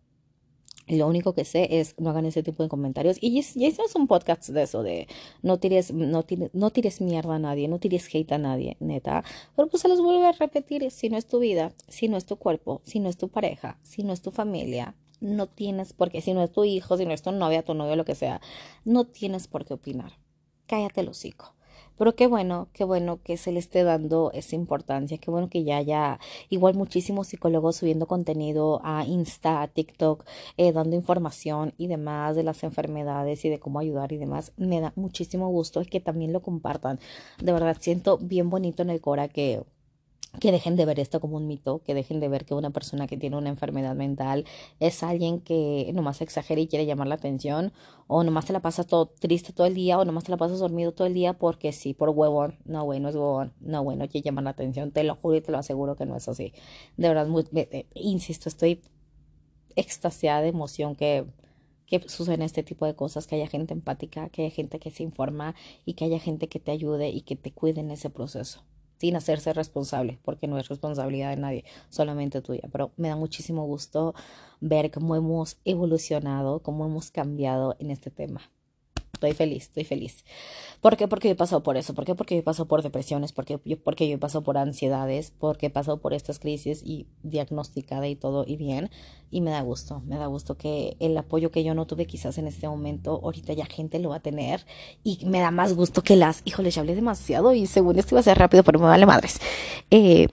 Lo 0.88 1.08
único 1.08 1.34
que 1.34 1.44
sé 1.44 1.80
es 1.80 1.94
no 1.98 2.10
hagan 2.10 2.26
ese 2.26 2.44
tipo 2.44 2.62
de 2.62 2.68
comentarios. 2.68 3.16
Y 3.20 3.42
ya 3.42 3.66
hicimos 3.66 3.94
un 3.96 4.06
podcast 4.06 4.48
de 4.50 4.62
eso, 4.62 4.84
de 4.84 5.08
no 5.42 5.58
tires, 5.58 5.92
no, 5.92 6.22
tires, 6.22 6.50
no 6.52 6.70
tires 6.70 7.00
mierda 7.00 7.34
a 7.34 7.38
nadie, 7.40 7.66
no 7.66 7.80
tires 7.80 8.08
hate 8.14 8.32
a 8.32 8.38
nadie, 8.38 8.76
neta. 8.78 9.24
Pero 9.56 9.68
pues 9.68 9.82
se 9.82 9.88
los 9.88 10.00
vuelvo 10.00 10.24
a 10.24 10.32
repetir, 10.32 10.88
si 10.92 11.08
no 11.08 11.16
es 11.16 11.26
tu 11.26 11.40
vida, 11.40 11.72
si 11.88 12.08
no 12.08 12.16
es 12.16 12.24
tu 12.24 12.36
cuerpo, 12.36 12.82
si 12.84 13.00
no 13.00 13.08
es 13.08 13.16
tu 13.16 13.28
pareja, 13.28 13.78
si 13.82 14.04
no 14.04 14.12
es 14.12 14.22
tu 14.22 14.30
familia, 14.30 14.94
no 15.20 15.48
tienes 15.48 15.92
por 15.92 16.10
qué, 16.12 16.20
si 16.20 16.34
no 16.34 16.42
es 16.42 16.52
tu 16.52 16.62
hijo, 16.62 16.96
si 16.96 17.04
no 17.04 17.12
es 17.12 17.22
tu 17.22 17.32
novia, 17.32 17.64
tu 17.64 17.74
novio, 17.74 17.96
lo 17.96 18.04
que 18.04 18.14
sea, 18.14 18.40
no 18.84 19.06
tienes 19.06 19.48
por 19.48 19.64
qué 19.64 19.74
opinar. 19.74 20.12
Cállate 20.66 21.00
el 21.00 21.08
hocico. 21.08 21.55
Pero 21.98 22.14
qué 22.14 22.26
bueno, 22.26 22.68
qué 22.72 22.84
bueno 22.84 23.20
que 23.22 23.36
se 23.36 23.52
le 23.52 23.58
esté 23.58 23.84
dando 23.84 24.30
esa 24.32 24.54
importancia, 24.54 25.18
qué 25.18 25.30
bueno 25.30 25.48
que 25.48 25.64
ya 25.64 25.78
haya 25.78 26.18
igual 26.48 26.74
muchísimos 26.74 27.28
psicólogos 27.28 27.76
subiendo 27.76 28.06
contenido 28.06 28.80
a 28.84 29.04
Insta, 29.04 29.62
a 29.62 29.68
TikTok, 29.68 30.24
eh, 30.56 30.72
dando 30.72 30.96
información 30.96 31.74
y 31.78 31.86
demás 31.86 32.36
de 32.36 32.42
las 32.42 32.62
enfermedades 32.64 33.44
y 33.44 33.48
de 33.48 33.58
cómo 33.58 33.78
ayudar 33.78 34.12
y 34.12 34.18
demás. 34.18 34.52
Me 34.56 34.80
da 34.80 34.92
muchísimo 34.96 35.48
gusto 35.48 35.82
que 35.90 36.00
también 36.00 36.32
lo 36.32 36.42
compartan. 36.42 36.98
De 37.42 37.52
verdad, 37.52 37.76
siento 37.80 38.18
bien 38.18 38.50
bonito 38.50 38.82
en 38.82 38.90
el 38.90 39.00
Cora 39.00 39.28
que 39.28 39.62
que 40.40 40.52
dejen 40.52 40.76
de 40.76 40.84
ver 40.84 41.00
esto 41.00 41.20
como 41.20 41.36
un 41.36 41.46
mito, 41.46 41.82
que 41.84 41.94
dejen 41.94 42.20
de 42.20 42.28
ver 42.28 42.44
que 42.44 42.54
una 42.54 42.70
persona 42.70 43.06
que 43.06 43.16
tiene 43.16 43.36
una 43.36 43.48
enfermedad 43.48 43.94
mental 43.94 44.44
es 44.80 45.02
alguien 45.02 45.40
que 45.40 45.90
nomás 45.94 46.20
exagera 46.20 46.60
y 46.60 46.66
quiere 46.66 46.86
llamar 46.86 47.06
la 47.06 47.14
atención, 47.16 47.72
o 48.06 48.22
nomás 48.24 48.46
te 48.46 48.52
la 48.52 48.60
pasas 48.60 48.86
todo 48.86 49.06
triste 49.06 49.52
todo 49.52 49.66
el 49.66 49.74
día, 49.74 49.98
o 49.98 50.04
nomás 50.04 50.24
te 50.24 50.30
la 50.30 50.36
pasas 50.36 50.58
dormido 50.58 50.92
todo 50.92 51.06
el 51.06 51.14
día 51.14 51.32
porque 51.34 51.72
sí, 51.72 51.94
por 51.94 52.10
huevón. 52.10 52.58
No, 52.64 52.84
güey, 52.84 53.00
no 53.00 53.08
es 53.08 53.14
huevón. 53.14 53.52
No, 53.60 53.82
güey, 53.82 53.96
no 53.96 54.08
quiere 54.08 54.24
llamar 54.24 54.44
la 54.44 54.50
atención. 54.50 54.92
Te 54.92 55.04
lo 55.04 55.16
juro 55.16 55.36
y 55.36 55.40
te 55.40 55.52
lo 55.52 55.58
aseguro 55.58 55.96
que 55.96 56.06
no 56.06 56.16
es 56.16 56.28
así. 56.28 56.52
De 56.96 57.08
verdad, 57.08 57.26
muy, 57.26 57.44
insisto, 57.94 58.48
estoy 58.48 58.82
extasiada 59.74 60.42
de 60.42 60.48
emoción 60.48 60.94
que, 60.96 61.26
que 61.86 62.00
suceden 62.08 62.42
este 62.42 62.62
tipo 62.62 62.86
de 62.86 62.94
cosas, 62.94 63.26
que 63.26 63.36
haya 63.36 63.46
gente 63.48 63.74
empática, 63.74 64.28
que 64.28 64.42
haya 64.42 64.54
gente 64.54 64.78
que 64.78 64.90
se 64.90 65.02
informa 65.02 65.54
y 65.84 65.94
que 65.94 66.04
haya 66.04 66.18
gente 66.18 66.48
que 66.48 66.60
te 66.60 66.70
ayude 66.70 67.10
y 67.10 67.22
que 67.22 67.36
te 67.36 67.52
cuide 67.52 67.80
en 67.80 67.90
ese 67.90 68.10
proceso 68.10 68.64
sin 68.98 69.16
hacerse 69.16 69.52
responsable, 69.52 70.18
porque 70.24 70.46
no 70.46 70.58
es 70.58 70.68
responsabilidad 70.68 71.30
de 71.30 71.36
nadie, 71.36 71.64
solamente 71.88 72.40
tuya. 72.40 72.68
Pero 72.72 72.92
me 72.96 73.08
da 73.08 73.16
muchísimo 73.16 73.64
gusto 73.66 74.14
ver 74.60 74.90
cómo 74.90 75.16
hemos 75.16 75.58
evolucionado, 75.64 76.60
cómo 76.60 76.86
hemos 76.86 77.10
cambiado 77.10 77.76
en 77.78 77.90
este 77.90 78.10
tema. 78.10 78.50
Estoy 79.16 79.32
feliz, 79.32 79.62
estoy 79.64 79.84
feliz. 79.84 80.24
¿Por 80.82 80.98
qué? 80.98 81.08
Porque 81.08 81.28
yo 81.28 81.32
he 81.32 81.36
pasado 81.36 81.62
por 81.62 81.78
eso. 81.78 81.94
¿Por 81.94 82.04
qué? 82.04 82.14
Porque 82.14 82.34
yo 82.34 82.40
he 82.40 82.44
pasado 82.44 82.68
por 82.68 82.82
depresiones, 82.82 83.32
porque 83.32 83.58
yo, 83.64 83.78
porque 83.78 84.06
yo 84.06 84.16
he 84.16 84.18
pasado 84.18 84.44
por 84.44 84.58
ansiedades, 84.58 85.32
porque 85.38 85.66
he 85.66 85.70
pasado 85.70 85.96
por 85.96 86.12
estas 86.12 86.38
crisis 86.38 86.82
y 86.84 87.06
diagnosticada 87.22 88.06
y 88.08 88.14
todo 88.14 88.44
y 88.46 88.56
bien. 88.56 88.90
Y 89.30 89.40
me 89.40 89.50
da 89.50 89.62
gusto, 89.62 90.02
me 90.06 90.18
da 90.18 90.26
gusto 90.26 90.58
que 90.58 90.98
el 91.00 91.16
apoyo 91.16 91.50
que 91.50 91.64
yo 91.64 91.74
no 91.74 91.86
tuve 91.86 92.06
quizás 92.06 92.36
en 92.36 92.46
este 92.46 92.68
momento, 92.68 93.20
ahorita 93.24 93.54
ya 93.54 93.64
gente 93.64 93.98
lo 94.00 94.10
va 94.10 94.16
a 94.16 94.20
tener. 94.20 94.66
Y 95.02 95.24
me 95.24 95.40
da 95.40 95.50
más 95.50 95.72
gusto 95.72 96.02
que 96.02 96.14
las, 96.14 96.42
híjole, 96.44 96.70
ya 96.70 96.82
hablé 96.82 96.94
demasiado 96.94 97.54
y 97.54 97.66
según 97.66 97.98
esto 97.98 98.14
iba 98.14 98.20
a 98.20 98.24
ser 98.24 98.36
rápido, 98.36 98.64
pero 98.64 98.78
me 98.78 98.84
vale 98.84 99.06
madres. 99.06 99.40
Eh, 99.90 100.28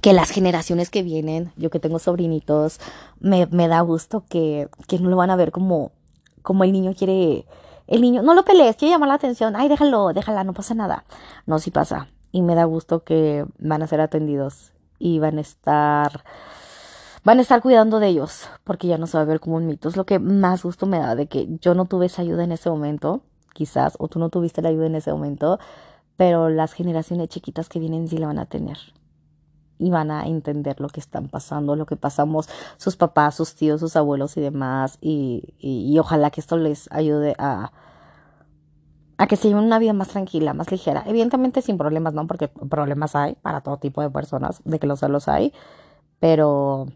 que 0.00 0.14
las 0.14 0.30
generaciones 0.30 0.88
que 0.88 1.02
vienen, 1.02 1.52
yo 1.58 1.68
que 1.68 1.80
tengo 1.80 1.98
sobrinitos, 1.98 2.80
me, 3.18 3.46
me 3.46 3.68
da 3.68 3.82
gusto 3.82 4.24
que, 4.26 4.68
que 4.88 4.98
no 4.98 5.10
lo 5.10 5.16
van 5.16 5.28
a 5.28 5.36
ver 5.36 5.52
como, 5.52 5.92
como 6.40 6.64
el 6.64 6.72
niño 6.72 6.94
quiere 6.94 7.44
el 7.90 8.00
niño, 8.02 8.22
no 8.22 8.34
lo 8.34 8.44
pelees, 8.44 8.76
quiere 8.76 8.92
llamar 8.94 9.08
la 9.08 9.16
atención, 9.16 9.56
ay, 9.56 9.68
déjalo, 9.68 10.12
déjala, 10.12 10.44
no 10.44 10.54
pasa 10.54 10.74
nada. 10.74 11.04
No, 11.44 11.58
sí 11.58 11.72
pasa. 11.72 12.08
Y 12.30 12.40
me 12.42 12.54
da 12.54 12.64
gusto 12.64 13.02
que 13.02 13.44
van 13.58 13.82
a 13.82 13.88
ser 13.88 14.00
atendidos 14.00 14.72
y 15.00 15.18
van 15.18 15.38
a 15.38 15.40
estar, 15.40 16.22
van 17.24 17.38
a 17.40 17.42
estar 17.42 17.60
cuidando 17.60 17.98
de 17.98 18.06
ellos, 18.06 18.48
porque 18.62 18.86
ya 18.86 18.96
no 18.96 19.08
se 19.08 19.16
va 19.16 19.22
a 19.22 19.26
ver 19.26 19.40
como 19.40 19.56
un 19.56 19.66
mito. 19.66 19.88
Es 19.88 19.96
lo 19.96 20.06
que 20.06 20.20
más 20.20 20.62
gusto 20.62 20.86
me 20.86 21.00
da 21.00 21.16
de 21.16 21.26
que 21.26 21.48
yo 21.60 21.74
no 21.74 21.86
tuve 21.86 22.06
esa 22.06 22.22
ayuda 22.22 22.44
en 22.44 22.52
ese 22.52 22.70
momento, 22.70 23.22
quizás, 23.54 23.96
o 23.98 24.06
tú 24.06 24.20
no 24.20 24.28
tuviste 24.30 24.62
la 24.62 24.68
ayuda 24.68 24.86
en 24.86 24.94
ese 24.94 25.12
momento, 25.12 25.58
pero 26.16 26.48
las 26.48 26.74
generaciones 26.74 27.28
chiquitas 27.28 27.68
que 27.68 27.80
vienen 27.80 28.06
sí 28.06 28.18
la 28.18 28.28
van 28.28 28.38
a 28.38 28.46
tener 28.46 28.78
y 29.80 29.90
van 29.90 30.10
a 30.10 30.26
entender 30.26 30.78
lo 30.78 30.88
que 30.88 31.00
están 31.00 31.28
pasando, 31.28 31.74
lo 31.74 31.86
que 31.86 31.96
pasamos 31.96 32.48
sus 32.76 32.96
papás, 32.96 33.34
sus 33.34 33.54
tíos, 33.54 33.80
sus 33.80 33.96
abuelos 33.96 34.36
y 34.36 34.42
demás. 34.42 34.98
Y, 35.00 35.54
y, 35.58 35.98
ojalá 35.98 36.30
que 36.30 36.40
esto 36.40 36.58
les 36.58 36.92
ayude 36.92 37.34
a, 37.38 37.72
a 39.16 39.26
que 39.26 39.36
se 39.36 39.48
lleven 39.48 39.64
una 39.64 39.78
vida 39.78 39.94
más 39.94 40.08
tranquila, 40.08 40.52
más 40.52 40.70
ligera. 40.70 41.02
Evidentemente 41.06 41.62
sin 41.62 41.78
problemas, 41.78 42.12
¿no? 42.12 42.26
Porque 42.26 42.48
problemas 42.48 43.16
hay 43.16 43.36
para 43.36 43.62
todo 43.62 43.78
tipo 43.78 44.02
de 44.02 44.10
personas, 44.10 44.60
de 44.64 44.78
que 44.78 44.86
los 44.86 45.00
los 45.02 45.28
hay, 45.28 45.54
pero, 46.18 46.86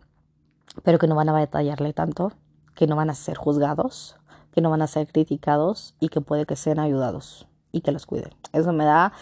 pero 0.83 0.99
que 0.99 1.07
no 1.07 1.15
van 1.15 1.31
a 1.31 1.33
batallarle 1.33 1.95
tanto, 1.95 2.33
que 2.75 2.87
no 2.87 2.97
van 2.97 3.09
a 3.09 3.15
ser 3.15 3.39
juzgados, 3.39 4.17
que 4.53 4.61
no 4.61 4.69
van 4.69 4.83
a 4.83 4.87
ser 4.87 5.11
criticados 5.11 5.95
y 6.01 6.11
que 6.11 6.21
puede 6.21 6.45
que 6.45 6.57
sean 6.57 6.79
ayudados 6.79 7.49
y 7.73 7.81
que 7.81 7.93
los 7.93 8.05
cuiden. 8.05 8.35
Eso 8.53 8.75
me 8.75 8.85
da, 8.85 9.15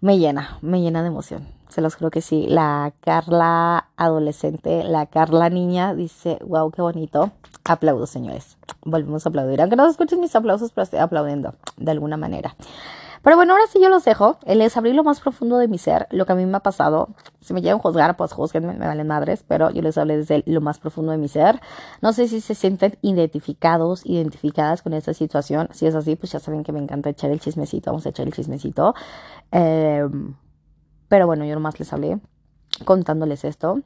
me 0.00 0.18
llena, 0.18 0.58
me 0.62 0.80
llena 0.80 1.02
de 1.02 1.08
emoción 1.08 1.54
se 1.74 1.80
los 1.80 1.96
creo 1.96 2.10
que 2.10 2.20
sí. 2.20 2.46
La 2.46 2.92
Carla 3.00 3.88
adolescente, 3.96 4.84
la 4.84 5.06
Carla 5.06 5.50
niña 5.50 5.92
dice, 5.92 6.38
wow, 6.46 6.70
qué 6.70 6.82
bonito. 6.82 7.32
Aplaudo, 7.64 8.06
señores. 8.06 8.56
Volvemos 8.82 9.26
a 9.26 9.30
aplaudir. 9.30 9.60
Aunque 9.60 9.74
no 9.74 9.88
escuchen 9.88 10.20
mis 10.20 10.36
aplausos, 10.36 10.70
pero 10.70 10.84
estoy 10.84 11.00
aplaudiendo 11.00 11.54
de 11.76 11.90
alguna 11.90 12.16
manera. 12.16 12.54
Pero 13.24 13.36
bueno, 13.36 13.54
ahora 13.54 13.64
sí 13.66 13.80
yo 13.80 13.88
los 13.88 14.04
dejo. 14.04 14.38
Les 14.46 14.76
abrí 14.76 14.92
lo 14.92 15.02
más 15.02 15.18
profundo 15.20 15.56
de 15.56 15.66
mi 15.66 15.78
ser, 15.78 16.06
lo 16.10 16.26
que 16.26 16.32
a 16.32 16.34
mí 16.36 16.44
me 16.44 16.58
ha 16.58 16.60
pasado. 16.60 17.08
Si 17.40 17.54
me 17.54 17.62
quieren 17.62 17.78
juzgar, 17.78 18.18
pues 18.18 18.34
juzguenme, 18.34 18.74
me 18.74 18.86
valen 18.86 19.06
madres, 19.06 19.42
pero 19.48 19.70
yo 19.70 19.80
les 19.80 19.96
hablé 19.96 20.18
desde 20.18 20.42
lo 20.44 20.60
más 20.60 20.78
profundo 20.78 21.10
de 21.10 21.16
mi 21.16 21.28
ser. 21.28 21.58
No 22.02 22.12
sé 22.12 22.28
si 22.28 22.42
se 22.42 22.54
sienten 22.54 22.98
identificados, 23.00 24.04
identificadas 24.04 24.82
con 24.82 24.92
esta 24.92 25.14
situación. 25.14 25.70
Si 25.72 25.86
es 25.86 25.94
así, 25.94 26.16
pues 26.16 26.32
ya 26.32 26.38
saben 26.38 26.64
que 26.64 26.72
me 26.72 26.80
encanta 26.80 27.08
echar 27.08 27.30
el 27.30 27.40
chismecito. 27.40 27.90
Vamos 27.90 28.04
a 28.04 28.10
echar 28.10 28.26
el 28.26 28.34
chismecito. 28.34 28.94
Eh, 29.52 30.06
pero 31.08 31.26
bueno, 31.26 31.46
yo 31.46 31.54
nomás 31.54 31.78
les 31.78 31.90
hablé 31.94 32.20
contándoles 32.84 33.44
esto. 33.44 33.80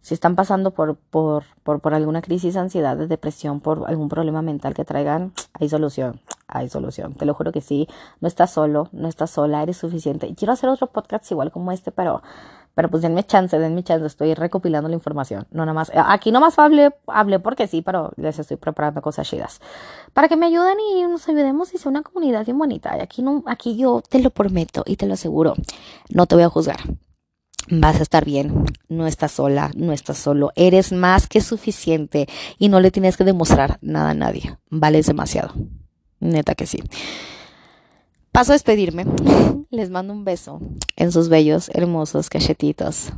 Si 0.00 0.14
están 0.14 0.36
pasando 0.36 0.72
por, 0.72 0.96
por, 0.96 1.44
por, 1.62 1.80
por 1.80 1.94
alguna 1.94 2.22
crisis, 2.22 2.56
ansiedad, 2.56 2.96
de 2.96 3.06
depresión, 3.06 3.60
por 3.60 3.88
algún 3.88 4.08
problema 4.08 4.42
mental 4.42 4.74
que 4.74 4.84
traigan, 4.84 5.32
hay 5.58 5.68
solución, 5.68 6.20
hay 6.48 6.68
solución. 6.68 7.14
Te 7.14 7.26
lo 7.26 7.34
juro 7.34 7.52
que 7.52 7.60
sí. 7.60 7.88
No 8.20 8.28
estás 8.28 8.52
solo, 8.52 8.88
no 8.92 9.08
estás 9.08 9.30
sola, 9.30 9.62
eres 9.62 9.76
suficiente. 9.76 10.26
Y 10.26 10.34
quiero 10.34 10.52
hacer 10.52 10.68
otro 10.70 10.86
podcast 10.86 11.30
igual 11.30 11.50
como 11.50 11.72
este, 11.72 11.92
pero 11.92 12.22
pero 12.76 12.90
pues 12.90 13.02
denme 13.02 13.24
chance, 13.24 13.58
denme 13.58 13.82
chance, 13.82 14.06
estoy 14.06 14.34
recopilando 14.34 14.86
la 14.86 14.94
información. 14.94 15.46
No 15.50 15.64
nada 15.64 15.72
más, 15.72 15.90
aquí 15.94 16.30
nomás 16.30 16.58
hablé, 16.58 16.94
hablé 17.06 17.38
porque 17.38 17.66
sí, 17.66 17.80
pero 17.80 18.12
les 18.16 18.38
estoy 18.38 18.58
preparando 18.58 19.00
cosas 19.00 19.26
chidas. 19.26 19.62
Para 20.12 20.28
que 20.28 20.36
me 20.36 20.44
ayuden 20.44 20.76
y 20.78 21.04
nos 21.04 21.26
ayudemos 21.26 21.72
y 21.72 21.78
sea 21.78 21.88
una 21.88 22.02
comunidad 22.02 22.44
bien 22.44 22.58
bonita. 22.58 22.94
Y 22.98 23.00
aquí 23.00 23.22
no, 23.22 23.42
aquí 23.46 23.78
yo 23.78 24.02
te 24.06 24.18
lo 24.18 24.28
prometo 24.28 24.82
y 24.84 24.96
te 24.96 25.06
lo 25.06 25.14
aseguro, 25.14 25.54
no 26.10 26.26
te 26.26 26.34
voy 26.34 26.44
a 26.44 26.50
juzgar. 26.50 26.76
Vas 27.68 27.98
a 27.98 28.02
estar 28.02 28.24
bien, 28.24 28.64
no 28.88 29.06
estás 29.06 29.32
sola, 29.32 29.70
no 29.74 29.92
estás 29.92 30.18
solo, 30.18 30.52
eres 30.54 30.92
más 30.92 31.26
que 31.26 31.40
suficiente 31.40 32.28
y 32.58 32.68
no 32.68 32.80
le 32.80 32.90
tienes 32.90 33.16
que 33.16 33.24
demostrar 33.24 33.78
nada 33.80 34.10
a 34.10 34.14
nadie. 34.14 34.56
Vales 34.70 35.06
demasiado. 35.06 35.52
Neta 36.20 36.54
que 36.54 36.66
sí. 36.66 36.78
Paso 38.32 38.52
a 38.52 38.54
despedirme. 38.54 39.06
Les 39.70 39.90
mando 39.90 40.12
un 40.12 40.24
beso 40.24 40.60
en 40.96 41.10
sus 41.10 41.28
bellos, 41.28 41.70
hermosos 41.74 42.30
cachetitos. 42.30 43.12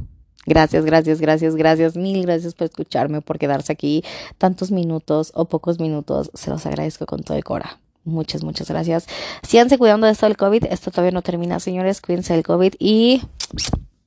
Gracias, 0.47 0.85
gracias, 0.87 1.21
gracias, 1.21 1.57
gracias. 1.57 1.97
Mil 1.97 2.23
gracias 2.23 2.55
por 2.55 2.67
escucharme, 2.67 3.21
por 3.21 3.39
quedarse 3.39 3.73
aquí 3.73 4.03
tantos 4.39 4.71
minutos 4.71 5.31
o 5.35 5.45
pocos 5.45 5.79
minutos. 5.79 6.31
Se 6.33 6.51
los 6.51 6.65
agradezco 6.65 7.05
con 7.05 7.23
todo 7.23 7.37
el 7.37 7.45
cora. 7.45 7.81
Muchas, 8.05 8.43
muchas 8.43 8.71
gracias. 8.71 9.07
Síganse 9.43 9.77
cuidando 9.77 10.07
de 10.07 10.13
esto 10.13 10.25
del 10.25 10.39
COVID. 10.39 10.65
Esto 10.71 10.91
todavía 10.91 11.11
no 11.11 11.21
termina, 11.21 11.61
señores. 11.61 12.01
Cuídense 12.01 12.33
del 12.33 12.45
COVID 12.45 12.75
y 12.79 13.21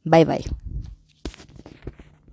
bye 0.05 0.23
bye. 0.23 0.43